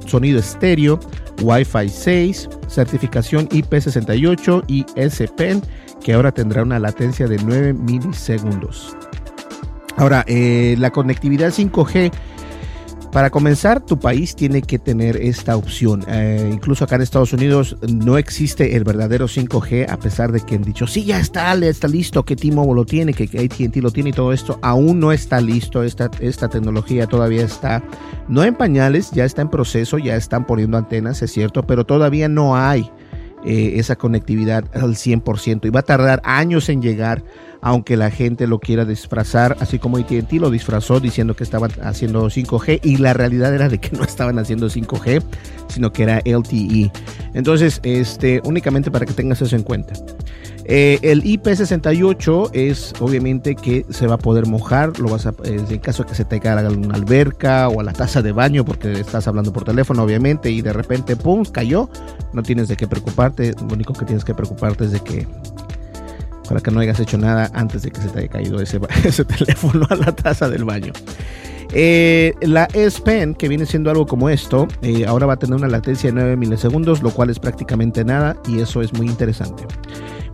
sonido 0.07 0.39
estéreo, 0.39 1.01
Wi-Fi 1.43 1.89
6, 1.89 2.51
certificación 2.69 3.49
IP68 3.49 4.63
y 4.69 4.87
S-Pen, 4.95 5.61
que 6.01 6.13
ahora 6.13 6.31
tendrá 6.31 6.63
una 6.63 6.79
latencia 6.79 7.27
de 7.27 7.37
9 7.39 7.73
milisegundos. 7.73 8.97
Ahora, 9.97 10.25
eh, 10.29 10.77
la 10.79 10.93
conectividad 10.93 11.51
5G 11.51 12.13
para 13.15 13.31
comenzar, 13.31 13.81
tu 13.81 13.97
país 13.97 14.35
tiene 14.35 14.61
que 14.61 14.77
tener 14.77 15.17
esta 15.17 15.57
opción. 15.57 16.05
Eh, 16.09 16.51
incluso 16.53 16.83
acá 16.83 16.97
en 16.97 17.03
Estados 17.03 17.33
Unidos 17.33 17.77
no 17.89 18.19
existe 18.19 18.75
el 18.75 18.83
verdadero 18.83 19.29
5G, 19.29 19.89
a 19.89 19.97
pesar 19.99 20.33
de 20.33 20.41
que 20.41 20.57
han 20.57 20.63
dicho, 20.63 20.89
sí, 20.89 21.05
ya 21.05 21.21
está, 21.21 21.55
está 21.55 21.87
listo, 21.87 22.25
que 22.25 22.35
T-Mobile 22.35 22.75
lo 22.75 22.85
tiene, 22.85 23.15
que 23.15 23.23
ATT 23.39 23.77
lo 23.77 23.93
tiene 23.93 24.11
y 24.11 24.13
todo 24.13 24.33
esto. 24.33 24.59
Aún 24.63 24.99
no 24.99 25.13
está 25.13 25.41
listo, 25.41 25.85
esta, 25.85 26.11
esta 26.19 26.49
tecnología 26.49 27.07
todavía 27.07 27.45
está, 27.45 27.85
no 28.27 28.43
en 28.43 28.57
pañales, 28.57 29.13
ya 29.13 29.25
está 29.25 29.43
en 29.43 29.49
proceso, 29.49 29.99
ya 29.99 30.17
están 30.17 30.45
poniendo 30.45 30.77
antenas, 30.77 31.23
es 31.23 31.31
cierto, 31.31 31.63
pero 31.63 31.87
todavía 31.87 32.29
no 32.29 32.57
hay 32.57 32.91
eh, 33.45 33.75
esa 33.77 33.97
conectividad 33.97 34.65
al 34.75 34.95
100% 34.95 35.67
y 35.67 35.71
va 35.71 35.81
a 35.81 35.85
tardar 35.85 36.21
años 36.25 36.69
en 36.69 36.83
llegar 36.83 37.23
aunque 37.67 37.97
la 37.97 38.11
gente 38.11 38.47
lo 38.47 38.59
quiera 38.59 38.85
disfrazar, 38.85 39.57
así 39.59 39.79
como 39.79 39.97
ATT 39.97 40.35
lo 40.35 40.51
disfrazó 40.51 41.01
diciendo 41.01 41.35
que 41.35 41.45
estaban 41.45 41.71
haciendo 41.83 42.27
5G 42.27 42.81
y 42.83 42.99
la 42.99 43.15
realidad 43.15 43.55
era 43.55 43.71
de 43.71 43.79
que 43.79 43.97
no 43.97 44.05
estaban 44.05 44.39
haciendo 44.39 44.69
5G, 44.69 45.23
sino 45.69 45.91
que 45.91 46.03
era 46.03 46.21
LTE. 46.27 46.93
Entonces, 47.33 47.81
este, 47.83 48.43
únicamente 48.45 48.91
para 48.91 49.07
que 49.07 49.15
tengas 49.15 49.41
eso 49.41 49.57
en 49.57 49.63
cuenta. 49.63 49.95
Eh, 50.67 50.99
el 51.03 51.23
IP68 51.23 52.51
es 52.55 52.95
obviamente 53.01 53.55
que 53.55 53.85
se 53.91 54.07
va 54.07 54.15
a 54.15 54.19
poder 54.19 54.47
mojar, 54.47 54.99
lo 54.99 55.11
vas 55.11 55.27
a, 55.27 55.35
en 55.45 55.79
caso 55.79 56.05
de 56.05 56.09
que 56.09 56.15
se 56.15 56.25
te 56.25 56.41
caiga 56.41 56.67
a 56.67 56.71
una 56.71 56.95
alberca 56.95 57.69
o 57.69 57.81
a 57.81 57.85
la 57.85 57.93
taza 57.93 58.23
de 58.23 58.33
baño, 58.33 58.65
porque 58.65 58.93
estás 58.93 59.29
hablando 59.29 59.53
por 59.53 59.65
teléfono, 59.65 60.03
obviamente, 60.03 60.51
y 60.51 60.63
de 60.63 60.73
repente, 60.73 61.17
¡pum!, 61.17 61.45
cayó. 61.45 61.91
No 62.33 62.43
tienes 62.43 62.69
de 62.69 62.77
qué 62.77 62.89
preocuparte, 62.89 63.55
lo 63.61 63.75
único 63.75 63.93
que 63.93 64.07
tienes 64.07 64.25
que 64.25 64.35
preocuparte 64.35 64.85
es 64.85 64.93
de 64.93 65.01
que 65.01 65.27
para 66.49 66.61
que 66.61 66.71
no 66.71 66.81
hayas 66.81 67.01
hecho 67.01 67.19
nada 67.19 67.51
antes 67.55 67.83
de 67.83 67.91
que 67.91 68.01
se 68.01 68.09
te 68.09 68.21
haya 68.21 68.29
caído 68.29 68.61
ese, 68.61 68.79
teléfono 69.25 69.87
a 69.91 69.97
la 69.97 70.15
taza 70.15 70.49
del 70.49 70.65
baño. 70.65 70.93
Eh, 71.73 72.35
la 72.43 72.69
S 72.73 73.01
Pen, 73.01 73.35
que 73.35 73.49
viene 73.49 73.67
siendo 73.67 73.91
algo 73.91 74.07
como 74.07 74.29
esto, 74.29 74.69
eh, 74.83 75.07
ahora 75.07 75.27
va 75.27 75.35
a 75.35 75.37
tener 75.39 75.57
una 75.57 75.69
latencia 75.69 76.11
de 76.11 76.15
9 76.15 76.37
milisegundos, 76.37 77.03
lo 77.03 77.11
cual 77.11 77.31
es 77.31 77.39
prácticamente 77.39 78.05
nada 78.05 78.37
y 78.47 78.61
eso 78.61 78.81
es 78.81 78.93
muy 78.93 79.07
interesante. 79.07 79.65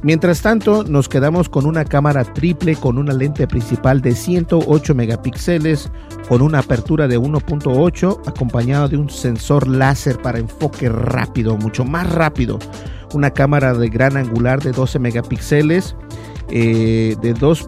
Mientras 0.03 0.41
tanto, 0.41 0.85
nos 0.85 1.09
quedamos 1.09 1.49
con 1.49 1.67
una 1.67 1.85
cámara 1.85 2.25
triple 2.25 2.75
con 2.75 2.97
una 2.97 3.13
lente 3.13 3.47
principal 3.47 4.01
de 4.01 4.15
108 4.15 4.95
megapíxeles, 4.95 5.91
con 6.29 6.41
una 6.41 6.61
apertura 6.61 7.07
de 7.07 7.19
1.8, 7.19 8.21
acompañado 8.27 8.89
de 8.89 8.97
un 8.97 9.11
sensor 9.11 9.69
láser 9.69 10.21
para 10.23 10.39
enfoque 10.39 10.89
rápido, 10.89 11.57
mucho 11.57 11.85
más 11.85 12.11
rápido 12.11 12.59
una 13.15 13.31
cámara 13.31 13.75
de 13.75 13.89
gran 13.89 14.17
angular 14.17 14.63
de 14.63 14.73
12 14.73 14.99
megapíxeles, 14.99 15.97
eh, 16.51 17.17
de 17.21 17.35
2. 17.35 17.67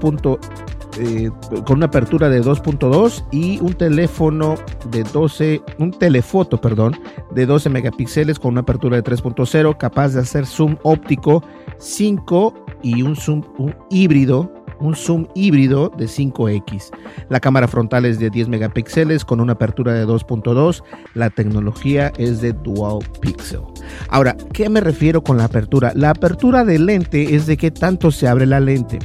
Eh, 0.98 1.30
con 1.66 1.78
una 1.78 1.86
apertura 1.86 2.28
de 2.28 2.42
2.2 2.42 3.24
y 3.32 3.58
un 3.60 3.72
teléfono 3.72 4.56
de 4.90 5.04
12, 5.04 5.62
un 5.78 5.90
telefoto, 5.90 6.60
perdón, 6.60 6.98
de 7.34 7.46
12 7.46 7.70
megapíxeles 7.70 8.38
con 8.38 8.52
una 8.52 8.60
apertura 8.60 8.96
de 8.96 9.04
3.0, 9.04 9.76
capaz 9.78 10.10
de 10.10 10.20
hacer 10.20 10.46
zoom 10.46 10.76
óptico 10.82 11.42
5 11.78 12.54
y 12.82 13.02
un 13.02 13.16
zoom 13.16 13.42
híbrido 13.90 14.52
un 14.82 14.96
zoom 14.96 15.26
híbrido 15.34 15.90
de 15.96 16.06
5X. 16.06 16.90
La 17.28 17.40
cámara 17.40 17.68
frontal 17.68 18.04
es 18.04 18.18
de 18.18 18.30
10 18.30 18.48
megapíxeles 18.48 19.24
con 19.24 19.40
una 19.40 19.52
apertura 19.52 19.94
de 19.94 20.06
2.2. 20.06 20.82
La 21.14 21.30
tecnología 21.30 22.12
es 22.18 22.40
de 22.40 22.52
Dual 22.52 22.98
Pixel. 23.20 23.60
Ahora, 24.08 24.36
¿qué 24.52 24.68
me 24.68 24.80
refiero 24.80 25.22
con 25.22 25.36
la 25.36 25.44
apertura? 25.44 25.92
La 25.94 26.10
apertura 26.10 26.64
de 26.64 26.78
lente 26.78 27.34
es 27.34 27.46
de 27.46 27.56
qué 27.56 27.70
tanto 27.70 28.10
se 28.10 28.28
abre 28.28 28.44
la 28.44 28.60
lente. 28.60 28.98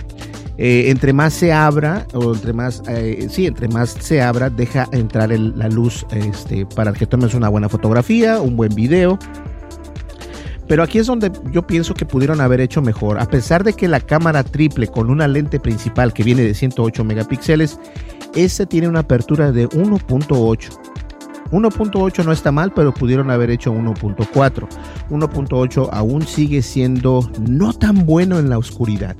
Eh, 0.58 0.90
entre 0.90 1.14
más 1.14 1.34
se 1.34 1.54
abra, 1.54 2.08
o 2.14 2.34
entre 2.34 2.54
más, 2.54 2.82
eh, 2.88 3.28
sí, 3.30 3.46
entre 3.46 3.68
más 3.68 3.92
se 4.00 4.22
abra, 4.22 4.50
deja 4.50 4.88
entrar 4.92 5.30
la 5.30 5.70
luz 5.70 6.06
este, 6.12 6.66
para 6.66 6.94
que 6.94 7.06
tomes 7.06 7.34
una 7.34 7.50
buena 7.50 7.70
fotografía, 7.70 8.42
un 8.42 8.56
buen 8.56 8.74
video 8.74 9.20
pero 10.68 10.84
aquí 10.84 11.00
es 11.00 11.08
donde 11.08 11.32
yo 11.52 11.66
pienso 11.66 11.94
que 11.94 12.06
pudieron 12.06 12.42
haber 12.42 12.60
hecho 12.60 12.82
mejor. 12.82 13.20
A 13.20 13.26
pesar 13.26 13.64
de 13.64 13.74
que 13.74 13.88
la 13.88 14.02
cámara 14.02 14.44
triple 14.44 14.88
con 14.88 15.10
una 15.10 15.28
lente 15.28 15.60
principal 15.60 16.14
que 16.14 16.24
viene 16.24 16.44
de 16.44 16.54
108 16.54 17.04
megapíxeles, 17.04 17.80
ese 18.36 18.66
tiene 18.66 18.90
una 18.90 19.00
apertura 19.00 19.52
de 19.52 19.70
1.8. 19.70 20.70
1.8 21.52 22.26
no 22.26 22.34
está 22.34 22.52
mal, 22.52 22.74
pero 22.74 22.94
pudieron 22.94 23.32
haber 23.32 23.50
hecho 23.50 23.74
1.4. 23.74 24.68
1.8 25.10 25.90
aún 25.94 26.28
sigue 26.28 26.62
siendo 26.62 27.22
no 27.48 27.72
tan 27.72 28.06
bueno 28.06 28.38
en 28.38 28.50
la 28.50 28.58
oscuridad. 28.58 29.16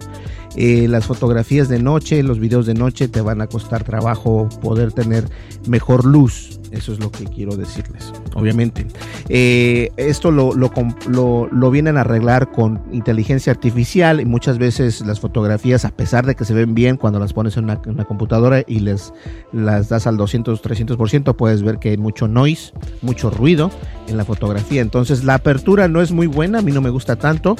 Eh, 0.58 0.88
las 0.88 1.06
fotografías 1.06 1.70
de 1.70 1.80
noche, 1.80 2.24
los 2.24 2.40
videos 2.40 2.66
de 2.66 2.74
noche 2.74 3.08
te 3.08 3.22
van 3.22 3.42
a 3.42 3.48
costar 3.48 3.84
trabajo 3.84 4.50
poder 4.62 4.92
tener 4.92 5.30
mejor 5.68 6.04
luz. 6.04 6.60
Eso 6.72 6.92
es 6.92 7.00
lo 7.00 7.12
que 7.12 7.26
quiero 7.26 7.56
decirles, 7.56 8.12
obviamente. 8.34 8.86
Eh, 9.30 9.90
esto 9.96 10.32
lo, 10.32 10.52
lo, 10.54 11.72
vienen 11.72 11.98
a 11.98 12.02
arreglar 12.02 12.52
con 12.52 12.82
inteligencia 12.92 13.54
artificial 13.54 14.20
y 14.20 14.26
muchas 14.26 14.58
veces 14.58 15.02
las 15.06 15.20
fotografías, 15.20 15.86
a 15.86 15.92
pesar 15.92 16.26
de 16.26 16.36
que 16.36 16.44
se 16.44 16.54
ven 16.54 16.74
bien 16.74 16.98
cuando 16.98 17.20
las 17.20 17.34
pones 17.34 17.56
en 17.56 17.66
una, 17.66 17.80
computadora 18.06 18.64
y 18.68 18.80
les 18.80 19.14
las 19.54 19.90
das 19.90 20.08
al 20.08 20.18
200, 20.18 20.62
300%, 20.62 21.36
puedes 21.36 21.64
ver 21.64 21.80
que 21.80 21.92
hay 21.92 21.98
mucho 21.98 22.28
noise, 22.28 22.74
mucho 23.02 23.30
ruido 23.30 23.72
en 24.08 24.18
la 24.18 24.26
fotografía. 24.26 24.82
Entonces 24.82 25.24
la 25.24 25.36
apertura 25.36 25.88
no 25.88 26.02
es 26.02 26.12
muy 26.12 26.28
buena, 26.28 26.60
a 26.60 26.62
mí 26.62 26.72
no 26.72 26.82
me 26.82 26.90
gusta 26.90 27.16
tanto. 27.16 27.56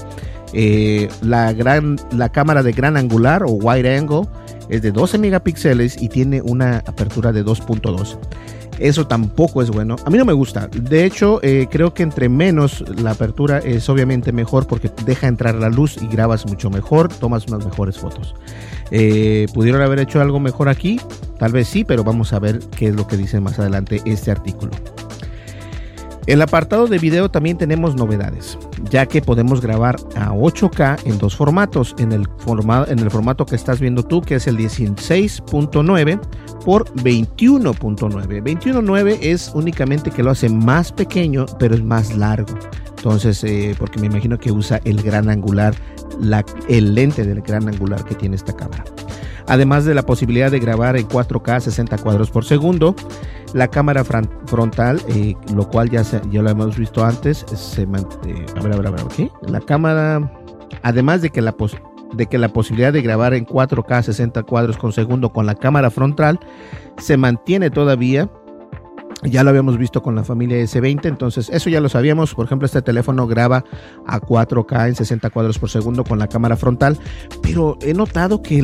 Eh, 0.54 1.10
la, 1.22 1.54
gran, 1.54 1.98
la 2.12 2.30
cámara 2.30 2.64
de 2.64 2.72
gran 2.72 2.98
angular 2.98 3.44
o 3.44 3.52
wide 3.52 3.98
angle 3.98 4.28
es 4.70 4.82
de 4.82 4.92
12 4.92 5.18
megapíxeles 5.18 6.02
y 6.02 6.10
tiene 6.10 6.42
una 6.42 6.78
apertura 6.80 7.32
de 7.32 7.46
2.2. 7.46 8.18
Eso 8.80 9.08
tampoco 9.08 9.62
es 9.62 9.72
bueno. 9.72 9.96
A 10.06 10.10
mí 10.10 10.18
no 10.18 10.26
me 10.26 10.34
gusta. 10.34 10.68
De 10.68 11.04
hecho, 11.04 11.40
eh, 11.42 11.68
creo 11.70 11.94
que 11.94 12.04
entre 12.04 12.30
menos 12.30 12.84
la 13.02 13.12
apertura 13.12 13.58
es 13.58 13.90
obviamente 13.90 14.32
mejor 14.32 14.68
porque 14.68 14.92
deja 15.06 15.28
entrar 15.28 15.56
la 15.56 15.70
luz 15.70 15.98
y 16.02 16.08
grabas 16.08 16.46
mucho 16.46 16.70
mejor, 16.70 17.10
tomas 17.10 17.48
unas 17.48 17.66
mejores 17.66 17.98
fotos. 17.98 18.36
Eh, 18.92 19.48
¿Pudieron 19.54 19.82
haber 19.82 20.00
hecho 20.00 20.22
algo 20.22 20.40
mejor 20.40 20.70
aquí? 20.70 21.02
Tal 21.40 21.52
vez 21.52 21.68
sí, 21.68 21.84
pero 21.84 22.04
vamos 22.04 22.34
a 22.34 22.40
ver 22.40 22.60
qué 22.78 22.90
es 22.90 22.96
lo 22.96 23.08
que 23.08 23.18
dice 23.18 23.40
más 23.40 23.58
adelante 23.58 24.02
este 24.06 24.32
artículo. 24.32 24.72
El 26.28 26.42
apartado 26.42 26.88
de 26.88 27.00
video 27.00 27.32
también 27.32 27.58
tenemos 27.58 27.96
novedades, 27.96 28.58
ya 28.90 29.06
que 29.06 29.22
podemos 29.22 29.62
grabar 29.62 29.96
a 30.18 30.32
8K 30.32 31.00
en 31.06 31.18
dos 31.20 31.38
formatos, 31.38 31.96
en 32.00 32.12
el, 32.12 32.28
formato, 32.40 32.92
en 32.92 33.00
el 33.00 33.10
formato 33.10 33.46
que 33.46 33.56
estás 33.56 33.80
viendo 33.80 34.04
tú, 34.04 34.22
que 34.22 34.36
es 34.36 34.46
el 34.46 34.58
16.9 34.58 36.20
por 36.66 36.84
21.9. 36.96 38.44
21.9 38.44 39.18
es 39.22 39.52
únicamente 39.56 40.12
que 40.12 40.22
lo 40.22 40.32
hace 40.32 40.50
más 40.50 40.92
pequeño, 40.92 41.46
pero 41.60 41.76
es 41.76 41.84
más 41.84 42.14
largo. 42.18 42.54
Entonces, 42.98 43.42
eh, 43.46 43.74
porque 43.80 43.98
me 44.02 44.08
imagino 44.08 44.38
que 44.38 44.52
usa 44.52 44.82
el 44.84 45.02
gran 45.02 45.30
angular 45.30 45.76
la, 46.20 46.44
el 46.68 46.94
lente 46.94 47.24
del 47.24 47.42
gran 47.42 47.70
angular 47.70 48.04
que 48.04 48.16
tiene 48.16 48.36
esta 48.36 48.54
cámara. 48.54 48.84
Además 49.48 49.86
de 49.86 49.96
la 49.96 50.04
posibilidad 50.04 50.52
de 50.52 50.60
grabar 50.60 50.98
en 50.98 51.08
4K 51.08 51.62
60 51.62 51.98
cuadros 52.00 52.30
por 52.32 52.44
segundo, 52.44 52.96
la 53.54 53.70
cámara 53.70 54.04
frontal, 54.04 55.02
eh, 55.08 55.36
lo 55.54 55.70
cual 55.70 55.90
ya, 55.90 56.04
ya 56.04 56.42
lo 56.42 56.50
hemos 56.50 56.78
visto 56.78 57.04
antes, 57.04 57.46
se 57.54 57.84
eh, 57.84 57.88
a 58.56 58.62
ver, 58.62 58.74
a 58.74 58.78
ver, 58.78 58.88
a 58.88 58.92
ver, 58.92 59.04
¿qué? 59.16 59.32
La 59.48 59.62
cámara, 59.62 60.32
además 60.84 61.22
de 61.22 61.30
que 61.30 61.42
la, 61.42 61.56
de 62.14 62.26
que 62.26 62.38
la 62.38 62.50
posibilidad 62.50 62.92
de 62.92 63.02
grabar 63.02 63.34
en 63.34 63.46
4K 63.46 64.04
60 64.04 64.44
cuadros 64.44 64.78
por 64.78 64.94
segundo 64.94 65.32
con 65.32 65.46
la 65.46 65.56
cámara 65.56 65.92
frontal 65.92 66.40
se 66.98 67.16
mantiene 67.16 67.70
todavía 67.70 68.30
ya 69.24 69.44
lo 69.44 69.50
habíamos 69.50 69.78
visto 69.78 70.04
con 70.04 70.16
la 70.16 70.24
familia 70.24 70.58
S20, 70.58 71.06
entonces 71.06 71.50
eso 71.52 71.70
ya 71.70 71.82
lo 71.82 71.90
sabíamos. 71.90 72.36
Por 72.36 72.46
ejemplo, 72.46 72.66
este 72.66 72.82
teléfono 72.82 73.26
graba 73.28 73.64
a 74.06 74.20
4K 74.20 74.90
en 74.90 74.96
60 74.96 75.30
cuadros 75.32 75.58
por 75.58 75.70
segundo 75.70 76.04
con 76.04 76.20
la 76.20 76.28
cámara 76.28 76.56
frontal, 76.56 76.98
pero 77.42 77.78
he 77.82 77.94
notado 77.94 78.42
que, 78.42 78.56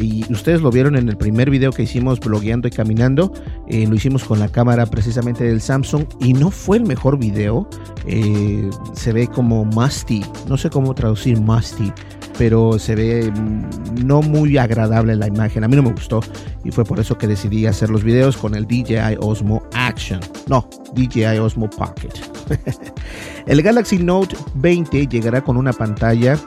y 0.00 0.32
ustedes 0.32 0.62
lo 0.62 0.70
vieron 0.70 0.96
en 0.96 1.08
el 1.08 1.16
primer 1.16 1.50
video 1.50 1.72
que 1.72 1.82
hicimos 1.82 2.20
blogueando 2.20 2.68
y 2.68 2.70
caminando, 2.70 3.32
eh, 3.68 3.86
lo 3.86 3.94
hicimos 3.94 4.24
con 4.24 4.38
la 4.38 4.48
cámara 4.48 4.86
precisamente 4.86 5.44
del 5.44 5.60
Samsung 5.60 6.04
y 6.20 6.32
no 6.32 6.50
fue 6.50 6.78
el 6.78 6.84
mejor 6.84 7.18
video. 7.18 7.68
Eh, 8.06 8.70
se 8.94 9.12
ve 9.12 9.26
como 9.26 9.64
musty, 9.66 10.24
no 10.48 10.56
sé 10.56 10.70
cómo 10.70 10.94
traducir 10.94 11.38
musty 11.38 11.92
pero 12.38 12.78
se 12.78 12.94
ve 12.94 13.30
mm, 13.30 14.06
no 14.06 14.22
muy 14.22 14.56
agradable 14.56 15.16
la 15.16 15.26
imagen. 15.26 15.64
A 15.64 15.68
mí 15.68 15.76
no 15.76 15.82
me 15.82 15.92
gustó 15.92 16.20
y 16.64 16.70
fue 16.70 16.84
por 16.84 17.00
eso 17.00 17.18
que 17.18 17.26
decidí 17.26 17.66
hacer 17.66 17.90
los 17.90 18.04
videos 18.04 18.36
con 18.36 18.54
el 18.54 18.66
DJI 18.66 19.18
Osmo 19.20 19.62
Action. 19.74 20.20
No, 20.46 20.68
DJI 20.94 21.38
Osmo 21.38 21.68
Pocket. 21.68 22.12
el 23.46 23.62
Galaxy 23.62 23.98
Note 23.98 24.36
20 24.54 25.08
llegará 25.08 25.42
con 25.42 25.56
una 25.56 25.72
pantalla 25.72 26.38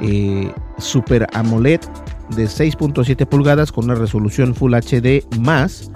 eh, 0.00 0.52
Super 0.76 1.26
AMOLED 1.32 1.80
de 2.36 2.44
6.7 2.44 3.26
pulgadas 3.26 3.72
con 3.72 3.86
una 3.86 3.94
resolución 3.94 4.54
Full 4.54 4.74
HD 4.74 5.24
más 5.38 5.90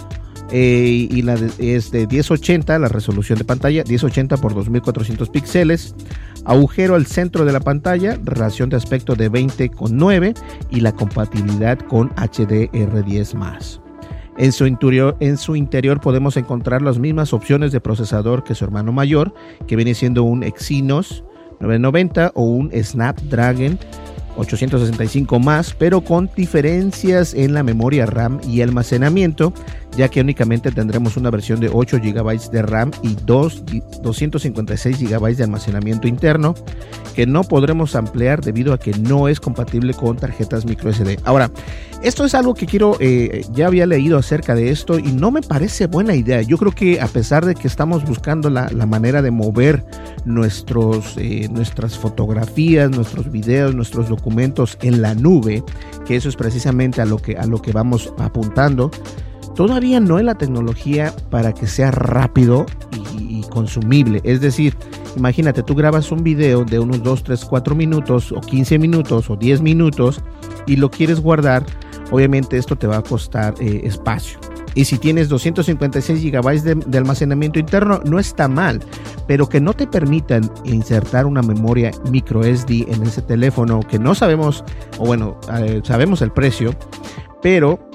eh, 0.50 1.08
y 1.10 1.22
la 1.22 1.34
es 1.58 1.90
de 1.90 2.06
1080 2.06 2.78
la 2.78 2.88
resolución 2.88 3.38
de 3.38 3.44
pantalla 3.44 3.84
1080 3.88 4.36
por 4.38 4.54
2400 4.54 5.28
píxeles 5.30 5.94
agujero 6.44 6.94
al 6.94 7.06
centro 7.06 7.44
de 7.44 7.52
la 7.52 7.60
pantalla, 7.60 8.18
relación 8.24 8.70
de 8.70 8.76
aspecto 8.76 9.14
de 9.14 9.28
20 9.28 9.68
con 9.70 9.96
9 9.96 10.34
y 10.70 10.80
la 10.80 10.92
compatibilidad 10.92 11.78
con 11.78 12.10
HDR10+. 12.10 13.80
En 14.38 14.52
su, 14.52 14.66
interior, 14.66 15.16
en 15.20 15.36
su 15.36 15.56
interior 15.56 16.00
podemos 16.00 16.36
encontrar 16.36 16.80
las 16.80 16.98
mismas 16.98 17.32
opciones 17.32 17.70
de 17.70 17.80
procesador 17.80 18.44
que 18.44 18.54
su 18.54 18.64
hermano 18.64 18.90
mayor, 18.90 19.34
que 19.66 19.76
viene 19.76 19.94
siendo 19.94 20.22
un 20.24 20.42
Exynos 20.42 21.24
990 21.60 22.32
o 22.34 22.42
un 22.42 22.70
Snapdragon 22.72 23.78
865 24.36 25.38
más, 25.38 25.74
pero 25.74 26.00
con 26.00 26.30
diferencias 26.34 27.34
en 27.34 27.54
la 27.54 27.62
memoria 27.62 28.06
RAM 28.06 28.40
y 28.48 28.62
almacenamiento, 28.62 29.52
ya 29.96 30.08
que 30.08 30.20
únicamente 30.20 30.70
tendremos 30.70 31.16
una 31.16 31.30
versión 31.30 31.60
de 31.60 31.70
8 31.72 31.98
GB 32.02 32.50
de 32.50 32.62
RAM 32.62 32.90
y 33.02 33.16
2, 33.24 33.64
256 34.02 34.98
GB 34.98 35.36
de 35.36 35.44
almacenamiento 35.44 36.08
interno, 36.08 36.54
que 37.14 37.26
no 37.26 37.44
podremos 37.44 37.94
ampliar 37.94 38.40
debido 38.40 38.72
a 38.72 38.78
que 38.78 38.92
no 38.92 39.28
es 39.28 39.40
compatible 39.40 39.94
con 39.94 40.16
tarjetas 40.16 40.64
microSD. 40.64 41.18
Ahora, 41.24 41.50
esto 42.02 42.24
es 42.24 42.34
algo 42.34 42.54
que 42.54 42.66
quiero, 42.66 42.96
eh, 43.00 43.44
ya 43.52 43.66
había 43.66 43.86
leído 43.86 44.18
acerca 44.18 44.54
de 44.54 44.70
esto 44.70 44.98
y 44.98 45.12
no 45.12 45.30
me 45.30 45.42
parece 45.42 45.86
buena 45.86 46.14
idea. 46.14 46.42
Yo 46.42 46.56
creo 46.58 46.72
que 46.72 47.00
a 47.00 47.06
pesar 47.06 47.44
de 47.44 47.54
que 47.54 47.68
estamos 47.68 48.04
buscando 48.04 48.50
la, 48.50 48.68
manera 48.86 49.22
de 49.22 49.30
mover 49.30 49.84
nuestros, 50.24 51.16
eh, 51.16 51.48
nuestras 51.50 51.96
fotografías, 51.96 52.90
nuestros 52.90 53.30
videos, 53.30 53.74
nuestros 53.74 54.08
documentos 54.08 54.76
en 54.82 55.00
la 55.00 55.14
nube, 55.14 55.62
que 56.06 56.16
eso 56.16 56.28
es 56.28 56.36
precisamente 56.36 57.00
a 57.00 57.04
lo 57.04 57.18
que, 57.18 57.36
a 57.36 57.46
lo 57.46 57.62
que 57.62 57.72
vamos 57.72 58.12
apuntando, 58.18 58.90
todavía 59.54 60.00
no 60.00 60.16
hay 60.16 60.24
la 60.24 60.34
tecnología 60.34 61.14
para 61.30 61.52
que 61.52 61.66
sea 61.66 61.90
rápido 61.90 62.66
y, 63.18 63.42
consumible. 63.50 64.20
Es 64.24 64.40
decir, 64.40 64.74
imagínate, 65.16 65.62
tú 65.62 65.74
grabas 65.74 66.10
un 66.10 66.22
video 66.22 66.64
de 66.64 66.78
unos 66.78 67.02
2, 67.02 67.24
3, 67.24 67.44
4 67.44 67.74
minutos 67.74 68.32
o 68.32 68.40
15 68.40 68.78
minutos 68.78 69.28
o 69.28 69.36
10 69.36 69.60
minutos 69.60 70.22
y 70.66 70.76
lo 70.76 70.90
quieres 70.90 71.20
guardar, 71.20 71.66
obviamente 72.10 72.56
esto 72.56 72.76
te 72.76 72.86
va 72.86 72.98
a 72.98 73.02
costar 73.02 73.54
eh, 73.60 73.82
espacio. 73.84 74.38
Y 74.74 74.86
si 74.86 74.96
tienes 74.96 75.28
256 75.28 76.22
GB 76.22 76.62
de, 76.62 76.98
almacenamiento 76.98 77.58
interno, 77.58 78.00
no 78.06 78.18
está 78.18 78.48
mal, 78.48 78.80
pero 79.26 79.48
que 79.48 79.60
no 79.60 79.74
te 79.74 79.86
permitan 79.86 80.50
insertar 80.64 81.26
una 81.26 81.42
memoria 81.42 81.90
micro 82.10 82.42
SD 82.42 82.86
en 82.88 83.02
ese 83.02 83.20
teléfono, 83.20 83.80
que 83.80 83.98
no 83.98 84.14
sabemos, 84.14 84.64
o 84.98 85.04
bueno, 85.04 85.38
eh, 85.58 85.82
sabemos 85.84 86.22
el 86.22 86.32
precio, 86.32 86.74
pero 87.42 87.91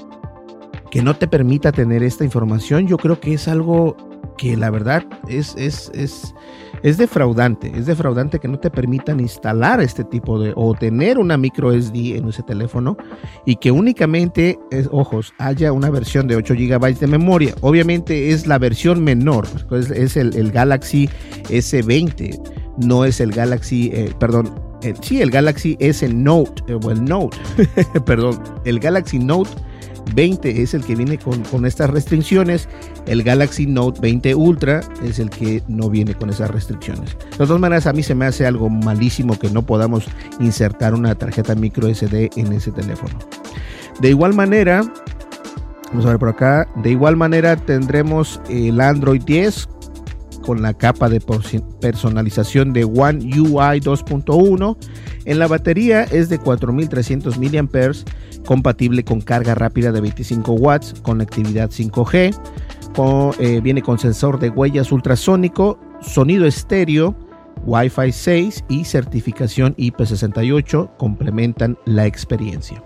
que 0.90 1.02
no 1.02 1.16
te 1.16 1.28
permita 1.28 1.72
tener 1.72 2.02
esta 2.02 2.24
información, 2.24 2.86
yo 2.86 2.96
creo 2.96 3.20
que 3.20 3.34
es 3.34 3.48
algo 3.48 3.96
que 4.36 4.56
la 4.56 4.70
verdad 4.70 5.04
es, 5.28 5.54
es, 5.56 5.90
es, 5.94 6.34
es 6.82 6.96
defraudante. 6.96 7.72
Es 7.74 7.86
defraudante 7.86 8.38
que 8.38 8.48
no 8.48 8.58
te 8.58 8.70
permitan 8.70 9.20
instalar 9.20 9.80
este 9.80 10.04
tipo 10.04 10.38
de 10.38 10.52
o 10.56 10.74
tener 10.74 11.18
una 11.18 11.36
micro 11.36 11.72
SD 11.72 12.16
en 12.16 12.28
ese 12.28 12.42
teléfono 12.42 12.96
y 13.44 13.56
que 13.56 13.70
únicamente, 13.70 14.58
es, 14.70 14.88
ojos, 14.92 15.34
haya 15.38 15.72
una 15.72 15.90
versión 15.90 16.26
de 16.28 16.36
8 16.36 16.54
GB 16.54 16.98
de 16.98 17.06
memoria. 17.06 17.54
Obviamente 17.60 18.30
es 18.30 18.46
la 18.46 18.58
versión 18.58 19.02
menor, 19.02 19.46
es, 19.72 20.16
el, 20.16 20.52
Galaxy 20.52 21.10
S20, 21.48 22.40
no 22.78 23.04
es 23.04 23.20
el 23.20 23.32
Galaxy, 23.32 23.90
eh, 23.92 24.12
perdón, 24.18 24.54
eh, 24.82 24.94
sí, 25.02 25.20
el 25.20 25.30
Galaxy 25.30 25.76
S 25.80 26.08
Note, 26.08 26.62
eh, 26.68 26.78
el 26.90 27.04
Note, 27.04 27.36
perdón, 28.06 28.40
el 28.64 28.78
Galaxy 28.78 29.18
Note 29.18 29.50
20 30.14 30.62
es 30.62 30.74
el 30.74 30.84
que 30.84 30.94
viene 30.94 31.18
con, 31.18 31.66
estas 31.66 31.90
restricciones. 31.90 32.68
El 33.06 33.22
Galaxy 33.22 33.66
Note 33.66 34.00
20 34.00 34.34
Ultra 34.34 34.80
es 35.02 35.18
el 35.18 35.30
que 35.30 35.62
no 35.68 35.90
viene 35.90 36.14
con 36.14 36.30
esas 36.30 36.50
restricciones. 36.50 37.16
De 37.30 37.46
todas 37.46 37.60
maneras, 37.60 37.86
a 37.86 37.92
mí 37.92 38.02
se 38.02 38.14
me 38.14 38.26
hace 38.26 38.46
algo 38.46 38.68
malísimo 38.68 39.38
que 39.38 39.50
no 39.50 39.62
podamos 39.62 40.04
insertar 40.40 40.94
una 40.94 41.14
tarjeta 41.14 41.54
micro 41.54 41.92
SD 41.92 42.30
en 42.36 42.52
ese 42.52 42.70
teléfono. 42.72 43.18
De 44.00 44.10
igual 44.10 44.34
manera, 44.34 44.82
vamos 45.90 46.06
a 46.06 46.10
ver 46.10 46.18
por 46.18 46.28
acá. 46.28 46.68
De 46.76 46.90
igual 46.90 47.16
manera 47.16 47.56
tendremos 47.56 48.40
el 48.48 48.80
Android 48.80 49.22
10 49.22 49.68
con 50.48 50.62
la 50.62 50.72
capa 50.72 51.10
de 51.10 51.20
personalización 51.78 52.72
de 52.72 52.84
One 52.84 53.22
UI 53.38 53.82
2.1. 53.82 54.78
En 55.26 55.38
la 55.38 55.46
batería 55.46 56.04
es 56.04 56.30
de 56.30 56.38
4300 56.38 57.38
mAh 57.38 57.92
compatible 58.46 59.04
con 59.04 59.20
carga 59.20 59.54
rápida 59.54 59.92
de 59.92 60.00
25 60.00 60.52
watts, 60.52 60.94
conectividad 61.02 61.68
5G, 61.68 62.34
eh, 63.38 63.60
viene 63.62 63.82
con 63.82 63.98
sensor 63.98 64.38
de 64.38 64.48
huellas 64.48 64.90
ultrasónico, 64.90 65.78
sonido 66.00 66.46
estéreo, 66.46 67.14
Wi-Fi 67.66 68.10
6 68.10 68.64
y 68.70 68.86
certificación 68.86 69.76
IP68 69.76 70.96
complementan 70.96 71.76
la 71.84 72.06
experiencia. 72.06 72.82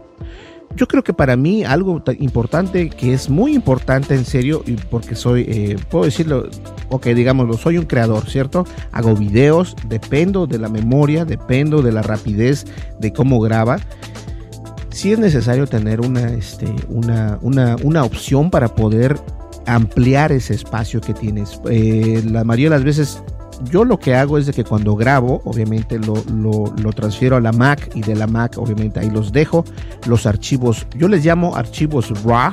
Yo 0.77 0.89
creo 0.89 1.05
que 1.05 1.13
para 1.13 1.37
mí 1.37 1.65
algo 1.65 2.03
importante, 2.19 2.89
que 2.89 3.13
es 3.13 3.29
muy 3.29 3.55
importante 3.55 4.15
en 4.15 4.25
serio, 4.25 4.63
y 4.67 4.73
porque 4.73 5.15
soy, 5.15 5.43
eh, 5.49 5.77
puedo 5.91 6.05
decirlo, 6.05 6.49
ok, 6.89 7.07
digámoslo, 7.09 7.57
soy 7.59 7.79
un 7.79 7.85
creador, 7.85 8.29
¿cierto? 8.29 8.65
Hago 8.91 9.15
videos, 9.15 9.77
dependo 9.89 10.47
de 10.47 10.59
la 10.59 10.69
memoria, 10.69 11.25
dependo 11.25 11.83
de 11.83 11.93
la 11.93 12.03
rapidez 12.03 12.65
de 12.99 13.13
cómo 13.13 13.41
graba 13.41 13.79
sí 14.93 15.13
es 15.13 15.19
necesario 15.19 15.67
tener 15.67 16.01
una, 16.01 16.33
este, 16.33 16.67
una, 16.89 17.39
una, 17.41 18.05
opción 18.05 18.51
para 18.51 18.69
poder 18.69 19.19
ampliar 19.67 20.33
ese 20.33 20.55
espacio 20.55 21.01
que 21.01 21.15
tienes. 21.15 21.61
Eh, 21.71 22.23
la 22.31 22.45
mayoría 22.45 22.71
de 22.71 22.77
las 22.77 22.85
veces 22.85 23.23
yo 23.71 23.85
lo 23.85 23.99
que 23.99 24.15
hago 24.15 24.39
es 24.39 24.47
de 24.47 24.53
que 24.53 24.65
cuando 24.65 24.97
grabo, 24.97 25.43
obviamente 25.45 25.99
lo, 25.99 26.23
lo, 26.27 26.93
transfiero 26.93 27.37
a 27.37 27.41
la 27.41 27.53
Mac 27.53 27.91
y 27.95 28.01
de 28.03 28.15
la 28.15 28.27
Mac 28.27 28.57
obviamente 28.59 29.01
ahí 29.01 29.11
los 29.11 29.33
dejo. 29.33 29.65
Los 30.07 30.27
archivos, 30.27 30.87
yo 30.97 31.09
les 31.09 31.25
llamo 31.25 31.57
archivos 31.57 32.11
RAW, 32.25 32.53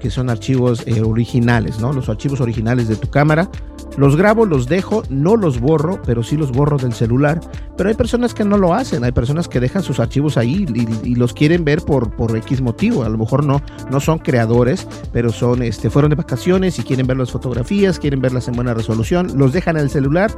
que 0.00 0.10
son 0.10 0.30
archivos 0.30 0.82
eh, 0.86 1.02
originales, 1.02 1.80
¿no? 1.80 1.92
Los 1.92 2.08
archivos 2.08 2.40
originales 2.40 2.88
de 2.88 2.96
tu 2.96 3.08
cámara 3.08 3.50
los 3.96 4.16
grabo, 4.16 4.46
los 4.46 4.68
dejo, 4.68 5.02
no 5.08 5.36
los 5.36 5.60
borro, 5.60 6.00
pero 6.04 6.22
sí 6.22 6.36
los 6.36 6.52
borro 6.52 6.76
del 6.76 6.92
celular. 6.92 7.40
Pero 7.76 7.88
hay 7.88 7.94
personas 7.94 8.34
que 8.34 8.44
no 8.44 8.58
lo 8.58 8.74
hacen, 8.74 9.04
hay 9.04 9.12
personas 9.12 9.48
que 9.48 9.60
dejan 9.60 9.82
sus 9.82 10.00
archivos 10.00 10.36
ahí 10.36 10.66
y, 11.04 11.14
los 11.14 11.32
quieren 11.32 11.64
ver 11.64 11.82
por, 11.82 12.10
por 12.14 12.36
X 12.36 12.60
motivo. 12.60 13.02
A 13.02 13.08
lo 13.08 13.18
mejor 13.18 13.44
no, 13.44 13.60
no 13.90 14.00
son 14.00 14.18
creadores, 14.18 14.86
pero 15.12 15.30
son, 15.32 15.62
este, 15.62 15.90
fueron 15.90 16.10
de 16.10 16.16
vacaciones 16.16 16.78
y 16.78 16.82
quieren 16.82 17.06
ver 17.06 17.16
las 17.16 17.32
fotografías, 17.32 17.98
quieren 17.98 18.20
verlas 18.20 18.46
en 18.48 18.54
buena 18.54 18.74
resolución, 18.74 19.36
los 19.36 19.52
dejan 19.52 19.76
en 19.76 19.84
el 19.84 19.90
celular 19.90 20.30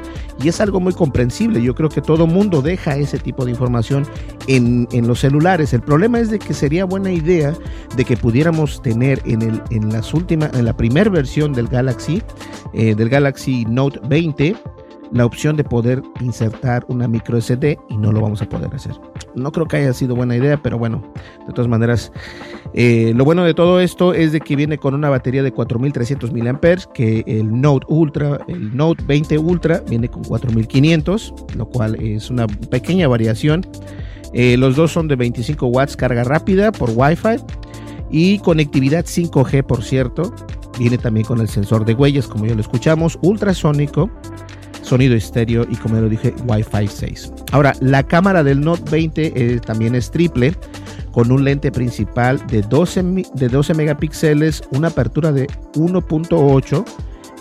y 0.43 0.49
es 0.49 0.61
algo 0.61 0.81
muy 0.81 0.95
comprensible. 0.95 1.63
Yo 1.63 1.75
creo 1.75 1.89
que 1.89 2.01
todo 2.01 2.27
mundo 2.27 2.63
deja 2.63 2.97
ese 2.97 3.19
tipo 3.19 3.45
de 3.45 3.51
información 3.51 4.07
en, 4.47 4.89
en 4.93 5.07
los 5.07 5.21
celulares. 5.21 5.73
El 5.75 5.83
problema 5.83 6.19
es 6.19 6.31
de 6.31 6.39
que 6.39 6.55
sería 6.55 6.85
buena 6.85 7.13
idea 7.13 7.55
de 7.97 8.05
que 8.05 8.17
pudiéramos 8.17 8.83
tener 8.83 9.21
en, 9.25 9.43
el, 9.43 9.63
en 9.71 9.91
las 9.91 10.15
últimas, 10.15 10.53
en 10.55 10.65
la 10.65 10.77
primera 10.77 11.11
versión 11.11 11.53
del 11.53 11.69
Galaxy, 11.69 12.23
eh, 12.73 12.95
del 12.95 13.09
Galaxy 13.09 13.50
Note 13.69 14.01
20 14.09 14.57
la 15.13 15.27
opción 15.27 15.57
de 15.57 15.65
poder 15.65 16.03
insertar 16.21 16.85
una 16.89 17.09
micro 17.09 17.41
SD 17.41 17.79
y 17.89 17.97
no 17.97 18.13
lo 18.13 18.21
vamos 18.21 18.43
a 18.43 18.49
poder 18.49 18.73
hacer. 18.75 18.93
No 19.35 19.51
creo 19.53 19.67
que 19.67 19.79
haya 19.79 19.93
sido 19.93 20.15
buena 20.15 20.37
idea, 20.37 20.61
pero 20.63 20.79
bueno, 20.79 21.03
de 21.47 21.53
todas 21.53 21.69
maneras, 21.69 22.13
eh, 22.75 23.13
lo 23.15 23.25
bueno 23.25 23.45
de 23.45 23.55
todo 23.55 23.81
esto 23.81 24.15
es 24.15 24.33
de 24.33 24.41
que 24.41 24.57
viene 24.57 24.79
con 24.79 24.95
una 24.95 25.09
batería 25.09 25.43
de 25.43 25.53
4300 25.53 26.33
mAh, 26.33 26.61
que 26.95 27.25
el 27.27 27.61
Note 27.61 27.87
Ultra, 27.89 28.41
el 28.47 28.77
Note 28.77 29.03
20 29.07 29.39
Ultra 29.39 29.83
viene 29.89 30.09
con 30.09 30.23
4500, 30.25 31.35
lo 31.57 31.67
cual 31.67 31.97
es 31.97 32.31
una 32.31 32.47
pequeña 32.47 33.09
variación. 33.09 33.67
Eh, 34.33 34.57
los 34.57 34.77
dos 34.77 34.93
son 34.93 35.09
de 35.09 35.17
25 35.17 35.67
watts 35.67 35.97
carga 35.97 36.23
rápida 36.23 36.71
por 36.71 36.91
Wi-Fi 36.95 37.43
y 38.11 38.39
conectividad 38.39 39.05
5G, 39.05 39.65
por 39.65 39.83
cierto. 39.83 40.33
Viene 40.81 40.97
también 40.97 41.27
con 41.27 41.43
el 41.43 41.49
sensor 41.51 41.85
de 41.85 41.93
huellas, 41.93 42.27
como 42.27 42.47
ya 42.47 42.55
lo 42.55 42.63
escuchamos, 42.63 43.19
ultrasónico 43.21 44.11
sonido 44.81 45.15
estéreo 45.15 45.67
y 45.71 45.77
como 45.77 45.97
ya 45.97 46.01
lo 46.01 46.09
dije, 46.09 46.35
Wi-Fi 46.49 46.87
6. 46.87 47.33
Ahora, 47.53 47.75
la 47.83 48.03
cámara 48.03 48.43
del 48.43 48.63
Note 48.63 48.91
20 48.91 49.33
eh, 49.37 49.61
también 49.61 49.95
es 49.95 50.11
triple 50.11 50.57
con 51.13 51.31
un 51.33 51.45
lente 51.45 51.71
principal 51.71 52.45
de 52.47 52.63
12, 52.63 53.03
de 53.35 53.49
12 53.49 53.75
megapíxeles, 53.75 54.63
una 54.73 54.89
apertura 54.89 55.33
de 55.33 55.49
1.8. 55.75 56.85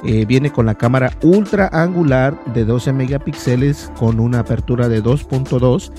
Eh, 0.04 0.26
viene 0.26 0.52
con 0.52 0.66
la 0.66 0.76
cámara 0.76 1.14
ultra 1.24 1.70
angular 1.72 2.38
de 2.54 2.66
12 2.66 2.92
megapíxeles 2.92 3.90
con 3.98 4.20
una 4.20 4.40
apertura 4.40 4.90
de 4.90 5.02
2.2 5.02 5.94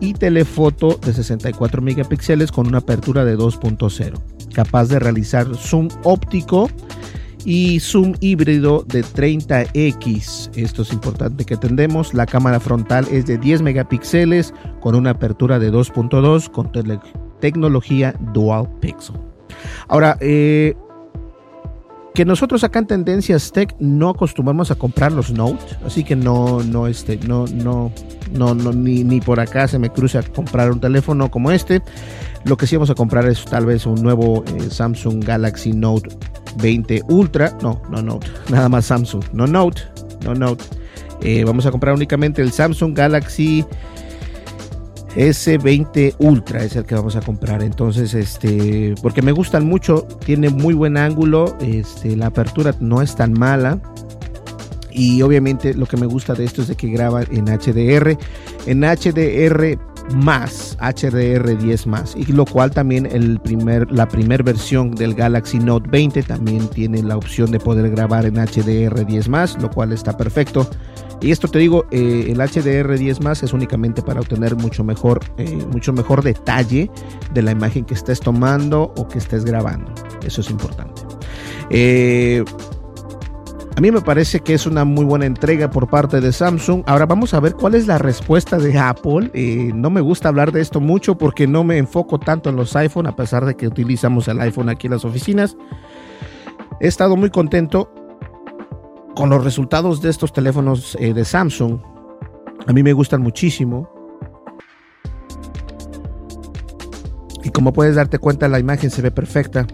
y 0.00 0.14
telefoto 0.14 0.98
de 1.04 1.12
64 1.12 1.82
megapíxeles 1.82 2.50
con 2.50 2.66
una 2.66 2.78
apertura 2.78 3.26
de 3.26 3.36
2.0 3.36 4.35
capaz 4.54 4.88
de 4.88 4.98
realizar 4.98 5.46
zoom 5.54 5.88
óptico 6.04 6.68
y 7.44 7.78
zoom 7.78 8.14
híbrido 8.20 8.84
de 8.88 9.04
30x. 9.04 10.50
Esto 10.56 10.82
es 10.82 10.92
importante 10.92 11.44
que 11.44 11.54
atendemos. 11.54 12.12
La 12.12 12.26
cámara 12.26 12.58
frontal 12.58 13.06
es 13.10 13.26
de 13.26 13.38
10 13.38 13.62
megapíxeles 13.62 14.52
con 14.80 14.96
una 14.96 15.10
apertura 15.10 15.58
de 15.58 15.72
2.2 15.72 16.50
con 16.50 16.70
tecnología 17.40 18.14
dual 18.32 18.68
pixel. 18.80 19.16
Ahora, 19.88 20.18
eh, 20.20 20.74
que 22.16 22.24
nosotros 22.24 22.64
acá 22.64 22.78
en 22.78 22.86
Tendencias 22.86 23.52
Tech 23.52 23.76
no 23.78 24.08
acostumbramos 24.08 24.70
a 24.70 24.74
comprar 24.74 25.12
los 25.12 25.32
Note, 25.32 25.62
así 25.84 26.02
que 26.02 26.16
no, 26.16 26.62
no, 26.62 26.86
este, 26.86 27.18
no, 27.18 27.44
no, 27.46 27.92
no, 28.32 28.54
no 28.54 28.72
ni, 28.72 29.04
ni 29.04 29.20
por 29.20 29.38
acá 29.38 29.68
se 29.68 29.78
me 29.78 29.90
cruza 29.90 30.22
comprar 30.22 30.72
un 30.72 30.80
teléfono 30.80 31.30
como 31.30 31.50
este. 31.50 31.82
Lo 32.44 32.56
que 32.56 32.66
sí 32.66 32.74
vamos 32.74 32.88
a 32.88 32.94
comprar 32.94 33.26
es 33.26 33.44
tal 33.44 33.66
vez 33.66 33.84
un 33.84 34.02
nuevo 34.02 34.42
eh, 34.46 34.70
Samsung 34.70 35.22
Galaxy 35.22 35.74
Note 35.74 36.08
20 36.56 37.02
Ultra. 37.08 37.54
No, 37.60 37.82
no 37.90 38.00
Note, 38.00 38.28
nada 38.48 38.70
más 38.70 38.86
Samsung. 38.86 39.22
No 39.34 39.46
Note, 39.46 39.82
no 40.24 40.34
Note. 40.34 40.64
Eh, 41.20 41.44
vamos 41.44 41.66
a 41.66 41.70
comprar 41.70 41.94
únicamente 41.94 42.40
el 42.40 42.50
Samsung 42.50 42.96
Galaxy 42.96 43.62
S20 45.16 46.14
Ultra 46.18 46.62
es 46.62 46.76
el 46.76 46.84
que 46.84 46.94
vamos 46.94 47.16
a 47.16 47.20
comprar. 47.20 47.62
Entonces, 47.62 48.14
este, 48.14 48.94
porque 49.02 49.22
me 49.22 49.32
gustan 49.32 49.66
mucho, 49.66 50.06
tiene 50.24 50.50
muy 50.50 50.74
buen 50.74 50.96
ángulo, 50.96 51.56
este, 51.60 52.16
la 52.16 52.26
apertura 52.26 52.74
no 52.80 53.02
es 53.02 53.16
tan 53.16 53.32
mala. 53.32 53.80
Y 54.92 55.20
obviamente 55.22 55.74
lo 55.74 55.86
que 55.86 55.96
me 55.96 56.06
gusta 56.06 56.34
de 56.34 56.44
esto 56.44 56.62
es 56.62 56.68
de 56.68 56.76
que 56.76 56.88
graba 56.88 57.22
en 57.22 57.46
HDR. 57.46 58.16
En 58.66 58.80
HDR 58.80 59.78
más 60.14 60.76
HDR10 60.78 61.86
más 61.86 62.14
y 62.16 62.24
lo 62.26 62.44
cual 62.44 62.70
también 62.70 63.06
el 63.06 63.40
primer, 63.40 63.90
la 63.90 64.06
primera 64.08 64.42
versión 64.42 64.94
del 64.94 65.14
Galaxy 65.14 65.58
Note 65.58 65.88
20 65.90 66.22
también 66.22 66.68
tiene 66.68 67.02
la 67.02 67.16
opción 67.16 67.50
de 67.50 67.58
poder 67.58 67.90
grabar 67.90 68.26
en 68.26 68.34
HDR10 68.36 69.28
más 69.28 69.60
lo 69.60 69.70
cual 69.70 69.92
está 69.92 70.16
perfecto. 70.16 70.68
Y 71.20 71.30
esto 71.30 71.48
te 71.48 71.58
digo 71.58 71.86
eh, 71.90 72.26
el 72.28 72.38
HDR10 72.38 73.20
más 73.20 73.42
es 73.42 73.52
únicamente 73.52 74.02
para 74.02 74.20
obtener 74.20 74.54
mucho 74.54 74.84
mejor 74.84 75.20
eh, 75.38 75.64
mucho 75.72 75.92
mejor 75.92 76.22
detalle 76.22 76.90
de 77.32 77.42
la 77.42 77.52
imagen 77.52 77.84
que 77.84 77.94
estés 77.94 78.20
tomando 78.20 78.92
o 78.96 79.08
que 79.08 79.18
estés 79.18 79.44
grabando. 79.44 79.92
Eso 80.26 80.40
es 80.42 80.50
importante. 80.50 81.02
Eh, 81.70 82.44
a 83.76 83.80
mí 83.82 83.90
me 83.90 84.00
parece 84.00 84.40
que 84.40 84.54
es 84.54 84.66
una 84.66 84.86
muy 84.86 85.04
buena 85.04 85.26
entrega 85.26 85.70
por 85.70 85.86
parte 85.86 86.22
de 86.22 86.32
Samsung. 86.32 86.82
Ahora 86.86 87.04
vamos 87.04 87.34
a 87.34 87.40
ver 87.40 87.52
cuál 87.52 87.74
es 87.74 87.86
la 87.86 87.98
respuesta 87.98 88.56
de 88.56 88.78
Apple. 88.78 89.30
Eh, 89.34 89.70
no 89.74 89.90
me 89.90 90.00
gusta 90.00 90.30
hablar 90.30 90.50
de 90.50 90.62
esto 90.62 90.80
mucho 90.80 91.18
porque 91.18 91.46
no 91.46 91.62
me 91.62 91.76
enfoco 91.76 92.18
tanto 92.18 92.48
en 92.48 92.56
los 92.56 92.74
iPhone, 92.74 93.06
a 93.06 93.14
pesar 93.14 93.44
de 93.44 93.54
que 93.54 93.66
utilizamos 93.66 94.28
el 94.28 94.40
iPhone 94.40 94.70
aquí 94.70 94.86
en 94.86 94.94
las 94.94 95.04
oficinas. 95.04 95.58
He 96.80 96.88
estado 96.88 97.16
muy 97.16 97.28
contento 97.28 97.92
con 99.14 99.28
los 99.28 99.44
resultados 99.44 100.00
de 100.00 100.08
estos 100.08 100.32
teléfonos 100.32 100.96
eh, 100.98 101.12
de 101.12 101.26
Samsung. 101.26 101.78
A 102.66 102.72
mí 102.72 102.82
me 102.82 102.94
gustan 102.94 103.20
muchísimo. 103.20 103.90
Y 107.44 107.50
como 107.50 107.74
puedes 107.74 107.96
darte 107.96 108.18
cuenta, 108.18 108.48
la 108.48 108.58
imagen 108.58 108.90
se 108.90 109.02
ve 109.02 109.10
perfecta. 109.10 109.66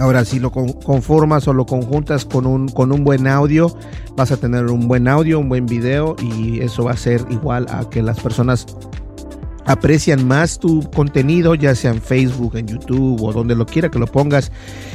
Ahora, 0.00 0.24
si 0.24 0.40
lo 0.40 0.50
conformas 0.50 1.46
o 1.46 1.52
lo 1.52 1.66
conjuntas 1.66 2.24
con 2.24 2.46
un, 2.46 2.68
con 2.68 2.90
un 2.90 3.04
buen 3.04 3.28
audio, 3.28 3.76
vas 4.16 4.32
a 4.32 4.36
tener 4.36 4.66
un 4.66 4.88
buen 4.88 5.06
audio, 5.06 5.38
un 5.38 5.48
buen 5.48 5.66
video 5.66 6.16
y 6.20 6.60
eso 6.60 6.84
va 6.84 6.92
a 6.92 6.96
ser 6.96 7.24
igual 7.30 7.66
a 7.70 7.88
que 7.88 8.02
las 8.02 8.18
personas 8.18 8.66
aprecian 9.66 10.26
más 10.26 10.58
tu 10.58 10.88
contenido, 10.90 11.54
ya 11.54 11.74
sea 11.74 11.92
en 11.92 12.00
Facebook, 12.00 12.56
en 12.56 12.66
YouTube 12.66 13.22
o 13.22 13.32
donde 13.32 13.54
lo 13.54 13.66
quiera 13.66 13.90
que 13.90 13.98
lo 13.98 14.06
pongas. 14.06 14.50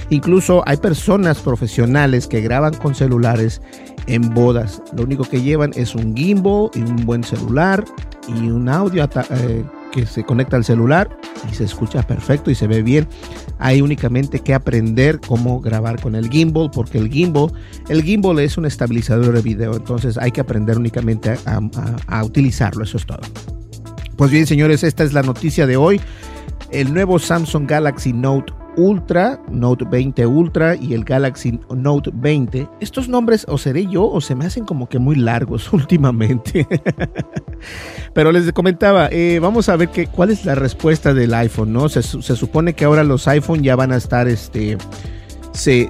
Incluso 0.10 0.64
hay 0.68 0.78
personas 0.78 1.40
profesionales 1.40 2.28
que 2.28 2.42
graban 2.42 2.74
con 2.74 2.94
celulares 2.94 3.62
en 4.08 4.34
bodas. 4.34 4.82
Lo 4.96 5.04
único 5.04 5.24
que 5.24 5.42
llevan 5.42 5.72
es 5.76 5.96
un 5.96 6.16
gimbal 6.16 6.70
y 6.74 6.82
un 6.82 7.06
buen 7.06 7.24
celular 7.24 7.84
y 8.28 8.50
un 8.50 8.70
audio 8.70 9.04
eh, 9.04 9.64
que 9.92 10.06
se 10.06 10.24
conecta 10.24 10.56
al 10.56 10.64
celular 10.64 11.18
y 11.52 11.56
se 11.56 11.64
escucha 11.64 12.04
perfecto 12.04 12.52
y 12.52 12.56
se 12.56 12.68
ve 12.68 12.82
bien. 12.84 13.08
Hay 13.58 13.82
únicamente 13.82 14.40
que 14.40 14.54
aprender 14.54 15.20
cómo 15.20 15.62
grabar 15.62 16.02
con 16.02 16.16
el 16.16 16.30
gimbal, 16.30 16.70
porque 16.72 16.98
el 16.98 17.10
gimbal, 17.10 17.52
el 17.90 18.04
gimbal 18.04 18.40
es 18.40 18.58
un 18.58 18.66
estabilizador 18.66 19.34
de 19.34 19.42
video, 19.42 19.76
entonces 19.76 20.18
hay 20.18 20.32
que 20.32 20.42
aprender 20.42 20.78
únicamente 20.78 21.36
a, 21.46 21.60
a 22.08 22.24
utilizarlo, 22.24 22.84
eso 22.84 22.98
es 22.98 23.06
todo. 23.06 23.22
Pues 24.16 24.32
bien, 24.32 24.46
señores, 24.46 24.84
esta 24.84 25.04
es 25.04 25.14
la 25.14 25.24
noticia 25.24 25.66
de 25.66 25.78
hoy. 25.78 26.02
El 26.72 26.94
nuevo 26.94 27.20
Samsung 27.20 27.68
Galaxy 27.68 28.14
Note 28.14 28.54
Ultra, 28.80 29.42
Note 29.52 29.86
20 29.86 30.26
Ultra 30.26 30.76
y 30.76 30.94
el 30.94 31.04
Galaxy 31.04 31.60
Note 31.70 32.12
20. 32.14 32.68
Estos 32.80 33.10
nombres 33.10 33.46
o 33.50 33.58
seré 33.58 33.86
yo 33.88 34.10
o 34.10 34.22
se 34.22 34.36
me 34.36 34.46
hacen 34.46 34.64
como 34.64 34.88
que 34.88 35.00
muy 35.00 35.18
largos 35.18 35.72
últimamente. 35.74 36.66
Pero 38.14 38.32
les 38.32 38.52
comentaba, 38.54 39.10
eh, 39.12 39.40
vamos 39.42 39.68
a 39.68 39.76
ver 39.76 39.90
que, 39.90 40.08
cuál 40.08 40.30
es 40.30 40.46
la 40.46 40.56
respuesta 40.56 41.14
del 41.14 41.34
iPhone, 41.34 41.74
¿no? 41.74 41.90
Se, 41.90 42.02
se 42.02 42.36
supone 42.36 42.74
que 42.74 42.86
ahora 42.86 43.04
los 43.04 43.28
iPhone 43.28 43.64
ya 43.64 43.76
van 43.76 43.92
a 43.92 43.98
estar 43.98 44.30
este 44.30 44.78
se, 45.52 45.90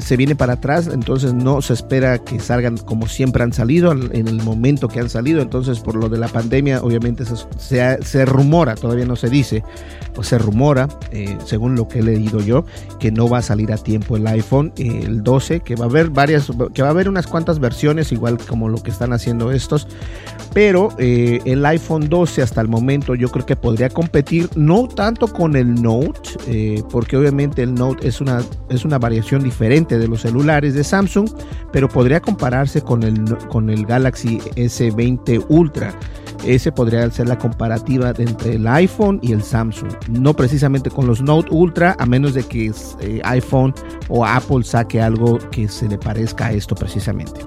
se, 0.00 0.16
viene 0.16 0.34
para 0.34 0.54
atrás, 0.54 0.88
entonces 0.92 1.34
no 1.34 1.60
se 1.62 1.74
espera 1.74 2.18
que 2.18 2.40
salgan 2.40 2.76
como 2.78 3.06
siempre 3.06 3.42
han 3.42 3.52
salido, 3.52 3.92
en 3.92 4.26
el 4.26 4.42
momento 4.42 4.88
que 4.88 5.00
han 5.00 5.10
salido, 5.10 5.42
entonces 5.42 5.80
por 5.80 5.96
lo 5.96 6.08
de 6.08 6.18
la 6.18 6.28
pandemia 6.28 6.80
obviamente 6.82 7.24
se, 7.24 8.02
se, 8.02 8.24
rumora, 8.24 8.74
todavía 8.74 9.04
no 9.04 9.16
se 9.16 9.28
dice, 9.28 9.62
o 10.16 10.22
se 10.22 10.38
rumora, 10.38 10.88
eh, 11.12 11.36
según 11.44 11.76
lo 11.76 11.88
que 11.88 11.98
he 11.98 12.02
leído 12.02 12.40
yo, 12.40 12.64
que 12.98 13.12
no 13.12 13.28
va 13.28 13.38
a 13.38 13.42
salir 13.42 13.72
a 13.72 13.76
tiempo 13.76 14.16
el 14.16 14.26
iPhone, 14.26 14.72
eh, 14.76 15.02
el 15.04 15.22
12, 15.22 15.60
que 15.60 15.76
va 15.76 15.84
a 15.84 15.88
haber 15.88 16.10
varias, 16.10 16.50
que 16.72 16.82
va 16.82 16.88
a 16.88 16.90
haber 16.90 17.08
unas 17.08 17.26
cuantas 17.26 17.58
versiones, 17.58 18.12
igual 18.12 18.38
como 18.38 18.68
lo 18.68 18.82
que 18.82 18.90
están 18.90 19.12
haciendo 19.12 19.52
estos, 19.52 19.86
pero 20.54 20.88
eh, 20.98 21.40
el 21.44 21.64
iPhone 21.66 22.08
12 22.08 22.40
hasta 22.40 22.62
el 22.62 22.68
momento 22.68 23.14
yo 23.14 23.28
creo 23.28 23.44
que 23.44 23.56
podría 23.56 23.90
competir 23.90 24.48
no 24.56 24.88
tanto 24.88 25.28
con 25.28 25.54
el 25.54 25.74
Note, 25.74 26.82
porque 26.90 27.16
obviamente 27.16 27.62
el 27.62 27.74
Note 27.74 28.08
es 28.08 28.20
una, 28.20 28.42
una 28.86 28.98
variación 28.98 29.42
diferente 29.42 29.98
de 29.98 30.08
los 30.08 30.22
celulares 30.22 30.74
de 30.74 30.84
Samsung, 30.84 31.28
pero 31.72 31.88
podría 31.88 32.20
compararse 32.20 32.82
con 32.82 33.02
el, 33.02 33.36
con 33.48 33.70
el 33.70 33.84
Galaxy 33.84 34.38
S20 34.56 35.44
Ultra. 35.48 35.94
Ese 36.44 36.70
podría 36.70 37.10
ser 37.10 37.28
la 37.28 37.38
comparativa 37.38 38.12
entre 38.18 38.54
el 38.54 38.66
iPhone 38.68 39.18
y 39.22 39.32
el 39.32 39.42
Samsung. 39.42 39.90
No 40.08 40.34
precisamente 40.34 40.90
con 40.90 41.06
los 41.06 41.20
Note 41.20 41.48
Ultra, 41.50 41.96
a 41.98 42.06
menos 42.06 42.34
de 42.34 42.44
que 42.44 42.72
eh, 43.00 43.20
iPhone 43.24 43.74
o 44.08 44.24
Apple 44.24 44.62
saque 44.62 45.00
algo 45.00 45.38
que 45.50 45.68
se 45.68 45.88
le 45.88 45.98
parezca 45.98 46.46
a 46.46 46.52
esto 46.52 46.74
precisamente. 46.74 47.40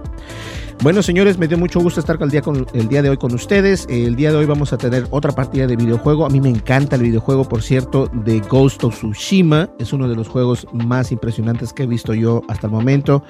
Bueno, 0.82 1.04
señores, 1.04 1.38
me 1.38 1.50
dio 1.50 1.58
mucho 1.58 1.82
gusto 1.82 2.00
estar 2.00 2.18
el 2.22 2.30
día, 2.30 2.42
con, 2.42 2.66
el 2.74 2.88
día 2.88 3.02
de 3.02 3.10
hoy 3.10 3.18
con 3.18 3.34
ustedes. 3.34 3.86
El 3.90 4.16
día 4.16 4.32
de 4.32 4.38
hoy 4.38 4.46
vamos 4.46 4.72
a 4.72 4.78
tener 4.78 5.08
otra 5.10 5.34
partida 5.34 5.68
de 5.68 5.76
videojuego. 5.76 6.26
A 6.26 6.30
mí 6.30 6.40
me 6.40 6.48
encanta 6.48 6.96
el 6.96 7.02
videojuego, 7.02 7.44
por 7.44 7.62
cierto, 7.62 8.08
de 8.14 8.40
Ghost 8.40 8.86
of 8.86 8.96
Tsushima. 8.96 9.70
Es 9.78 9.92
uno 9.92 10.08
de 10.08 10.16
los 10.16 10.30
juegos 10.30 10.66
más 10.72 11.12
impresionantes 11.12 11.74
que 11.74 11.84
he 11.84 11.86
visto 11.86 12.14
yo 12.14 12.44
hasta 12.48 12.68
el 12.68 12.72
momento. 12.72 13.24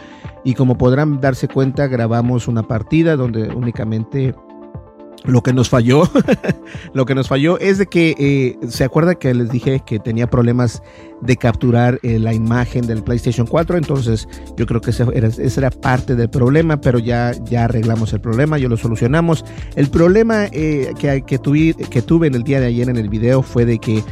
Y 0.43 0.53
como 0.53 0.77
podrán 0.77 1.21
darse 1.21 1.47
cuenta, 1.47 1.87
grabamos 1.87 2.47
una 2.47 2.61
partida 2.61 3.15
donde 3.15 3.49
únicamente 3.49 4.35
Lo 5.25 5.43
que 5.43 5.53
nos 5.53 5.69
falló, 5.69 6.09
lo 6.93 7.05
que 7.05 7.13
nos 7.13 7.27
falló 7.27 7.59
es 7.59 7.77
de 7.77 7.87
que 7.87 8.15
eh, 8.17 8.67
se 8.69 8.83
acuerda 8.83 9.15
que 9.15 9.33
les 9.33 9.49
dije 9.49 9.81
que 9.85 9.99
tenía 9.99 10.29
problemas 10.29 10.81
de 11.21 11.35
capturar 11.35 11.99
eh, 12.03 12.19
la 12.19 12.33
imagen 12.33 12.87
del 12.87 13.03
PlayStation 13.03 13.45
4, 13.45 13.77
entonces 13.77 14.27
yo 14.55 14.65
creo 14.65 14.79
que 14.79 14.91
ese 14.91 15.59
era, 15.59 15.69
parte 15.71 16.15
del 16.15 16.29
problema, 16.29 16.79
pero 16.79 16.99
ya, 16.99 17.33
ya 17.43 17.65
arreglamos 17.65 18.13
el 18.13 18.21
problema, 18.21 18.57
yo 18.57 18.69
lo 18.69 18.77
solucionamos. 18.77 19.43
El 19.75 19.89
problema 19.89 20.45
eh, 20.45 20.93
que, 20.97 21.21
que, 21.23 21.37
tuve, 21.37 21.75
que 21.89 22.01
tuve 22.01 22.27
en 22.27 22.35
el 22.35 22.43
día 22.43 22.61
de 22.61 22.67
ayer 22.67 22.89
en 22.89 22.97
el 22.97 23.09
video 23.09 23.41
fue 23.43 23.65
de 23.65 23.77
que 23.79 24.03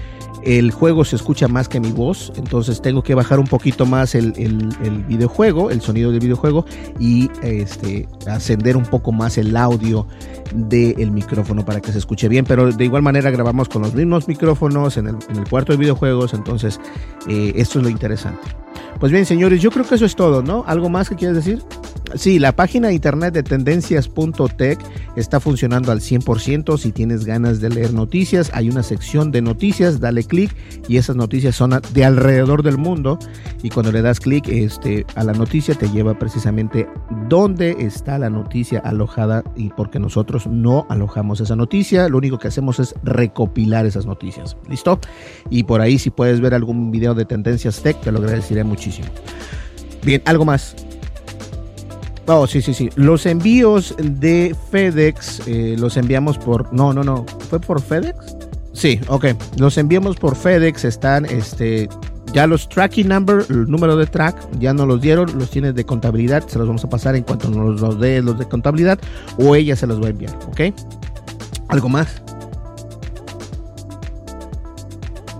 el 0.43 0.71
juego 0.71 1.03
se 1.05 1.15
escucha 1.15 1.47
más 1.47 1.67
que 1.67 1.79
mi 1.79 1.91
voz, 1.91 2.31
entonces 2.35 2.81
tengo 2.81 3.03
que 3.03 3.15
bajar 3.15 3.39
un 3.39 3.47
poquito 3.47 3.85
más 3.85 4.15
el, 4.15 4.33
el, 4.37 5.03
videojuego, 5.07 5.71
el 5.71 5.81
sonido 5.81 6.11
del 6.11 6.19
videojuego 6.19 6.65
y 6.99 7.29
este, 7.41 8.07
ascender 8.27 8.77
un 8.77 8.85
poco 8.85 9.11
más 9.11 9.37
el 9.37 9.55
audio 9.55 10.07
del 10.53 11.11
micrófono 11.11 11.65
para 11.65 11.81
que 11.81 11.91
se 11.91 11.97
escuche 11.97 12.27
bien, 12.29 12.45
pero 12.45 12.71
de 12.71 12.85
igual 12.85 13.01
manera 13.01 13.31
grabamos 13.31 13.69
con 13.69 13.81
los 13.81 13.93
mismos 13.93 14.27
micrófonos 14.27 14.97
en 14.97 15.07
el, 15.07 15.15
en 15.29 15.37
el 15.37 15.49
cuarto 15.49 15.73
de 15.73 15.77
videojuegos, 15.77 16.33
entonces 16.33 16.79
eh, 17.27 17.53
esto 17.55 17.79
es 17.79 17.83
lo 17.83 17.89
interesante. 17.89 18.47
Pues 18.99 19.11
bien, 19.11 19.25
señores, 19.25 19.61
yo 19.61 19.69
creo 19.69 19.85
que 19.85 19.95
eso 19.95 20.05
es 20.05 20.15
todo, 20.15 20.41
¿no? 20.41 20.63
¿Algo 20.67 20.89
más 20.89 21.09
que 21.09 21.15
quieres 21.15 21.35
decir? 21.35 21.63
Sí, 22.15 22.39
la 22.39 22.55
página 22.55 22.87
de 22.87 22.93
internet 22.93 23.33
de 23.33 23.43
tendencias.tech 23.43 24.79
está 25.15 25.39
funcionando 25.39 25.91
al 25.91 25.99
100%. 25.99 26.77
Si 26.77 26.91
tienes 26.91 27.25
ganas 27.25 27.59
de 27.59 27.69
leer 27.69 27.93
noticias, 27.93 28.49
hay 28.53 28.69
una 28.69 28.81
sección 28.81 29.31
de 29.31 29.41
noticias, 29.41 29.99
dale 29.99 30.23
clic 30.23 30.55
y 30.87 30.97
esas 30.97 31.15
noticias 31.15 31.55
son 31.55 31.79
de 31.93 32.05
alrededor 32.05 32.63
del 32.63 32.77
mundo. 32.77 33.19
Y 33.61 33.69
cuando 33.69 33.91
le 33.91 34.01
das 34.01 34.19
clic 34.19 34.47
este, 34.47 35.05
a 35.15 35.23
la 35.23 35.33
noticia, 35.33 35.75
te 35.75 35.89
lleva 35.89 36.17
precisamente 36.17 36.87
dónde 37.27 37.75
está 37.79 38.17
la 38.17 38.29
noticia 38.29 38.79
alojada 38.79 39.43
y 39.55 39.69
porque 39.69 39.99
nosotros 39.99 40.47
no 40.47 40.85
alojamos 40.89 41.41
esa 41.41 41.55
noticia, 41.55 42.07
lo 42.07 42.17
único 42.17 42.39
que 42.39 42.47
hacemos 42.47 42.79
es 42.79 42.95
recopilar 43.03 43.85
esas 43.85 44.05
noticias. 44.05 44.55
¿Listo? 44.69 44.99
Y 45.49 45.63
por 45.63 45.81
ahí, 45.81 45.99
si 45.99 46.09
puedes 46.09 46.39
ver 46.39 46.53
algún 46.53 46.89
video 46.89 47.13
de 47.13 47.25
Tendencias 47.25 47.81
Tech, 47.81 47.99
te 47.99 48.11
lo 48.11 48.19
agradeceré 48.19 48.63
muchísimo. 48.63 49.07
Bien, 50.03 50.21
algo 50.25 50.45
más. 50.45 50.86
Oh, 52.27 52.45
sí, 52.45 52.61
sí, 52.61 52.73
sí. 52.73 52.89
Los 52.95 53.25
envíos 53.25 53.95
de 53.97 54.55
FedEx 54.69 55.47
eh, 55.47 55.75
los 55.79 55.95
enviamos 55.95 56.37
por. 56.37 56.71
No, 56.73 56.93
no, 56.93 57.03
no. 57.03 57.25
¿Fue 57.49 57.59
por 57.59 57.81
FedEx? 57.81 58.35
Sí, 58.73 58.99
ok. 59.07 59.27
Los 59.57 59.77
enviamos 59.77 60.17
por 60.17 60.35
FedEx. 60.35 60.83
Están, 60.83 61.25
este. 61.25 61.87
Ya 62.33 62.45
los 62.45 62.67
tracking 62.67 63.07
number, 63.07 63.45
el 63.49 63.71
número 63.71 63.95
de 63.95 64.05
track, 64.05 64.35
ya 64.59 64.73
no 64.73 64.85
los 64.85 64.99
dieron, 64.99 65.39
los 65.39 65.49
tienes 65.49 65.73
de 65.75 65.85
contabilidad, 65.85 66.45
se 66.45 66.59
los 66.59 66.67
vamos 66.67 66.83
a 66.83 66.89
pasar 66.89 67.15
en 67.15 67.23
cuanto 67.23 67.49
nos 67.49 67.79
los 67.79 67.99
dé 68.01 68.21
los 68.21 68.37
de 68.37 68.45
contabilidad 68.45 68.99
o 69.37 69.55
ella 69.55 69.77
se 69.77 69.87
los 69.87 70.01
va 70.01 70.07
a 70.07 70.09
enviar, 70.09 70.37
¿ok? 70.49 70.75
¿Algo 71.69 71.87
más? 71.87 72.21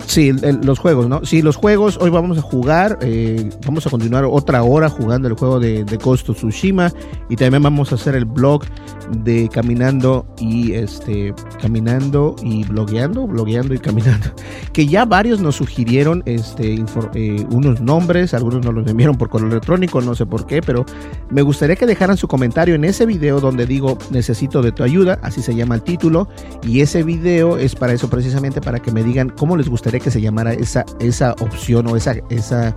Sí, 0.07 0.29
el, 0.29 0.61
los 0.63 0.79
juegos, 0.79 1.09
¿no? 1.09 1.25
Sí, 1.25 1.41
los 1.41 1.57
juegos, 1.57 1.97
hoy 1.99 2.09
vamos 2.09 2.37
a 2.37 2.41
jugar, 2.41 2.97
eh, 3.01 3.49
vamos 3.65 3.85
a 3.85 3.89
continuar 3.89 4.23
otra 4.23 4.63
hora 4.63 4.89
jugando 4.89 5.27
el 5.27 5.33
juego 5.33 5.59
de, 5.59 5.83
de 5.83 5.97
Tsushima 5.97 6.93
y 7.29 7.35
también 7.35 7.61
vamos 7.61 7.91
a 7.91 7.95
hacer 7.95 8.15
el 8.15 8.23
blog 8.23 8.63
de 9.11 9.49
caminando 9.49 10.25
y 10.39 10.73
este 10.73 11.33
caminando 11.61 12.35
y 12.43 12.63
blogueando, 12.65 13.27
blogueando 13.27 13.73
y 13.73 13.79
caminando, 13.79 14.29
que 14.73 14.87
ya 14.87 15.05
varios 15.05 15.39
nos 15.39 15.55
sugirieron 15.55 16.23
este 16.25 16.83
eh, 17.13 17.45
unos 17.51 17.81
nombres, 17.81 18.33
algunos 18.33 18.65
nos 18.65 18.73
los 18.73 18.87
enviaron 18.87 19.17
por 19.17 19.29
correo 19.29 19.49
electrónico, 19.49 20.01
no 20.01 20.15
sé 20.15 20.25
por 20.25 20.45
qué, 20.45 20.61
pero 20.61 20.85
me 21.29 21.41
gustaría 21.41 21.75
que 21.75 21.85
dejaran 21.85 22.17
su 22.17 22.27
comentario 22.27 22.75
en 22.75 22.83
ese 22.83 23.05
video 23.05 23.39
donde 23.39 23.65
digo 23.65 23.97
necesito 24.11 24.61
de 24.61 24.71
tu 24.71 24.83
ayuda, 24.83 25.19
así 25.21 25.41
se 25.41 25.55
llama 25.55 25.75
el 25.75 25.83
título, 25.83 26.27
y 26.63 26.81
ese 26.81 27.03
video 27.03 27.57
es 27.57 27.75
para 27.75 27.93
eso 27.93 28.09
precisamente 28.09 28.61
para 28.61 28.79
que 28.79 28.91
me 28.91 29.03
digan 29.03 29.29
cómo 29.29 29.57
les 29.57 29.69
gustaría 29.69 29.99
que 29.99 30.11
se 30.11 30.21
llamara 30.21 30.53
esa 30.53 30.85
esa 30.99 31.33
opción 31.39 31.87
o 31.87 31.95
esa 31.95 32.15
esa 32.29 32.75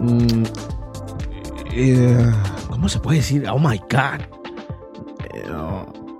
mmm, 0.00 0.44
eh, 1.72 2.32
¿cómo 2.68 2.88
se 2.88 3.00
puede 3.00 3.18
decir? 3.18 3.46
Oh 3.48 3.58
my 3.58 3.78
god 3.90 4.43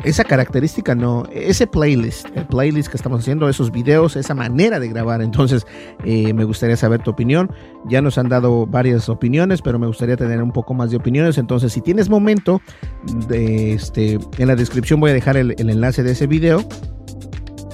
esa 0.04 0.24
característica 0.24 0.94
no, 0.94 1.24
ese 1.32 1.66
playlist, 1.66 2.26
el 2.34 2.46
playlist 2.46 2.88
que 2.90 2.96
estamos 2.96 3.20
haciendo, 3.20 3.48
esos 3.48 3.70
videos, 3.70 4.16
esa 4.16 4.34
manera 4.34 4.78
de 4.78 4.88
grabar. 4.88 5.22
Entonces, 5.22 5.66
eh, 6.04 6.32
me 6.34 6.44
gustaría 6.44 6.76
saber 6.76 7.02
tu 7.02 7.10
opinión. 7.10 7.50
Ya 7.86 8.02
nos 8.02 8.18
han 8.18 8.28
dado 8.28 8.66
varias 8.66 9.08
opiniones, 9.08 9.62
pero 9.62 9.78
me 9.78 9.86
gustaría 9.86 10.16
tener 10.16 10.42
un 10.42 10.52
poco 10.52 10.74
más 10.74 10.90
de 10.90 10.96
opiniones. 10.96 11.38
Entonces, 11.38 11.72
si 11.72 11.80
tienes 11.80 12.08
momento, 12.08 12.60
este, 13.30 14.18
en 14.38 14.48
la 14.48 14.56
descripción 14.56 15.00
voy 15.00 15.10
a 15.10 15.14
dejar 15.14 15.36
el 15.36 15.54
enlace 15.58 16.02
de 16.02 16.12
ese 16.12 16.26
video 16.26 16.64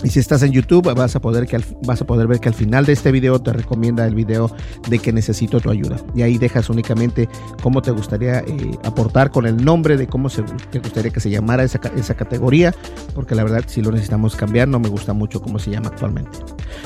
y 0.02 0.08
si 0.08 0.18
estás 0.18 0.42
en 0.42 0.52
YouTube, 0.52 0.94
vas 0.94 1.14
a, 1.16 1.20
poder 1.20 1.46
que 1.46 1.60
vas 1.82 2.00
a 2.00 2.06
poder 2.06 2.26
ver 2.26 2.40
que 2.40 2.48
al 2.48 2.54
final 2.54 2.86
de 2.86 2.92
este 2.92 3.12
video 3.12 3.40
te 3.40 3.52
recomienda 3.52 4.06
el 4.06 4.14
video 4.14 4.50
de 4.88 4.98
que 4.98 5.12
necesito 5.12 5.60
tu 5.60 5.70
ayuda. 5.70 5.96
Y 6.14 6.22
ahí 6.22 6.38
dejas 6.38 6.70
únicamente 6.70 7.28
cómo 7.62 7.82
te 7.82 7.90
gustaría 7.90 8.40
eh, 8.40 8.78
aportar 8.84 9.30
con 9.30 9.46
el 9.46 9.62
nombre 9.62 9.96
de 9.96 10.06
cómo 10.06 10.28
se, 10.28 10.42
te 10.70 10.78
gustaría 10.78 11.10
que 11.10 11.20
se 11.20 11.30
llamara 11.30 11.64
esa, 11.64 11.80
esa 11.96 12.14
categoría, 12.14 12.74
porque 13.14 13.34
la 13.34 13.44
verdad 13.44 13.64
si 13.66 13.82
lo 13.82 13.90
necesitamos 13.90 14.36
cambiar 14.36 14.68
no 14.68 14.78
me 14.78 14.88
gusta 14.88 15.12
mucho 15.12 15.40
cómo 15.42 15.58
se 15.58 15.70
llama 15.70 15.88
actualmente. 15.88 16.38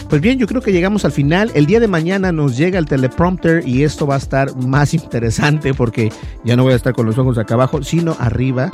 Pues 0.09 0.21
bien, 0.21 0.39
yo 0.39 0.47
creo 0.47 0.61
que 0.61 0.73
llegamos 0.73 1.05
al 1.05 1.13
final. 1.13 1.51
El 1.55 1.67
día 1.67 1.81
de 1.81 1.89
mañana 1.89 2.33
nos 2.33 2.57
llega 2.57 2.79
el 2.79 2.87
teleprompter 2.87 3.67
y 3.67 3.85
esto 3.85 4.07
va 4.07 4.15
a 4.17 4.19
estar 4.19 4.55
más 4.57 4.95
interesante 4.95 5.75
porque 5.75 6.11
ya 6.45 6.57
no 6.57 6.65
voy 6.65 6.73
a 6.73 6.77
estar 6.77 6.95
con 6.95 7.07
los 7.07 7.19
ojos 7.19 7.39
acá 7.39 7.55
abajo, 7.55 7.83
sino 7.83 8.17
arriba 8.19 8.71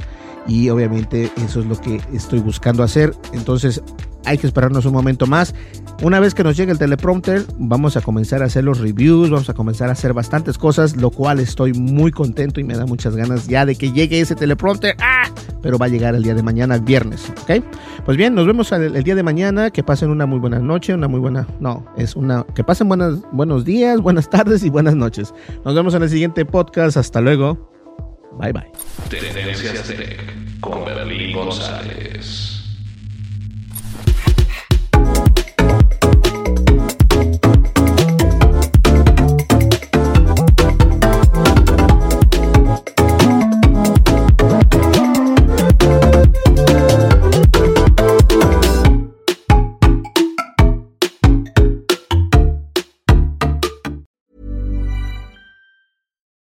y 0.47 0.69
obviamente 0.71 1.31
eso 1.45 1.61
es 1.61 1.67
lo 1.67 1.81
que 1.81 2.01
estoy 2.13 2.41
buscando 2.41 2.83
hacer. 2.83 3.15
Entonces 3.33 3.83
hay 4.25 4.39
que 4.39 4.47
esperarnos 4.47 4.85
un 4.85 4.93
momento 4.93 5.27
más. 5.27 5.55
Una 6.03 6.19
vez 6.19 6.35
que 6.35 6.43
nos 6.43 6.57
llegue 6.57 6.73
el 6.73 6.79
teleprompter, 6.79 7.45
vamos 7.59 7.97
a 7.97 8.01
comenzar 8.01 8.43
a 8.43 8.47
hacer 8.47 8.65
los 8.65 8.79
reviews, 8.79 9.31
vamos 9.31 9.51
a 9.51 9.55
comenzar 9.55 9.91
a 9.91 9.93
hacer 9.93 10.15
bastantes 10.15 10.57
cosas, 10.57 10.97
lo 10.97 11.11
cual 11.11 11.41
estoy 11.41 11.75
muy 11.75 12.11
contento 12.11 12.59
y 12.61 12.65
me 12.65 12.75
da 12.75 12.87
muchas 12.87 13.17
ganas 13.17 13.47
ya 13.47 13.67
de 13.67 13.75
que 13.75 13.93
llegue 13.93 14.21
ese 14.21 14.35
teleprompter. 14.35 14.97
¡Ah! 15.01 15.29
Pero 15.63 15.77
va 15.77 15.87
a 15.87 15.89
llegar 15.89 16.15
el 16.15 16.23
día 16.23 16.35
de 16.35 16.43
mañana, 16.43 16.75
el 16.75 16.81
viernes, 16.81 17.31
¿ok? 17.43 17.63
Pues 18.07 18.17
bien, 18.17 18.35
nos 18.35 18.47
vemos 18.47 18.73
el, 18.73 18.97
el, 18.97 19.05
día 19.05 19.15
de 19.15 19.23
mañana. 19.23 19.71
Que 19.71 19.83
pasen 19.83 20.09
una 20.09 20.25
muy 20.25 20.39
buena 20.39 20.59
noche, 20.59 20.95
una 20.95 21.07
muy 21.07 21.21
buena. 21.21 21.47
No, 21.61 21.85
es 21.99 22.17
una. 22.17 22.47
Que 22.55 22.65
pasen 22.65 22.89
buenas, 22.89 23.19
buenos 23.33 23.67
días, 23.67 24.01
buenas 24.01 24.31
tardes 24.31 24.65
y 24.65 24.71
buenas 24.71 24.97
noches. 24.97 25.35
Nos 25.67 25.75
vemos 25.75 25.93
en 25.95 26.03
el 26.03 26.09
siguiente 26.09 26.47
podcast. 26.47 26.97
Hasta 26.97 27.21
luego. 27.21 27.80
Bye 28.33 28.53
bye. 28.53 28.71
Tendencias 29.09 29.87
Tech 29.87 30.61
con 30.61 30.85
Berlín 30.85 31.35
González. 31.35 32.57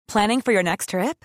Planning 0.08 0.40
for 0.40 0.50
your 0.50 0.64
next 0.64 0.88
trip? 0.88 1.24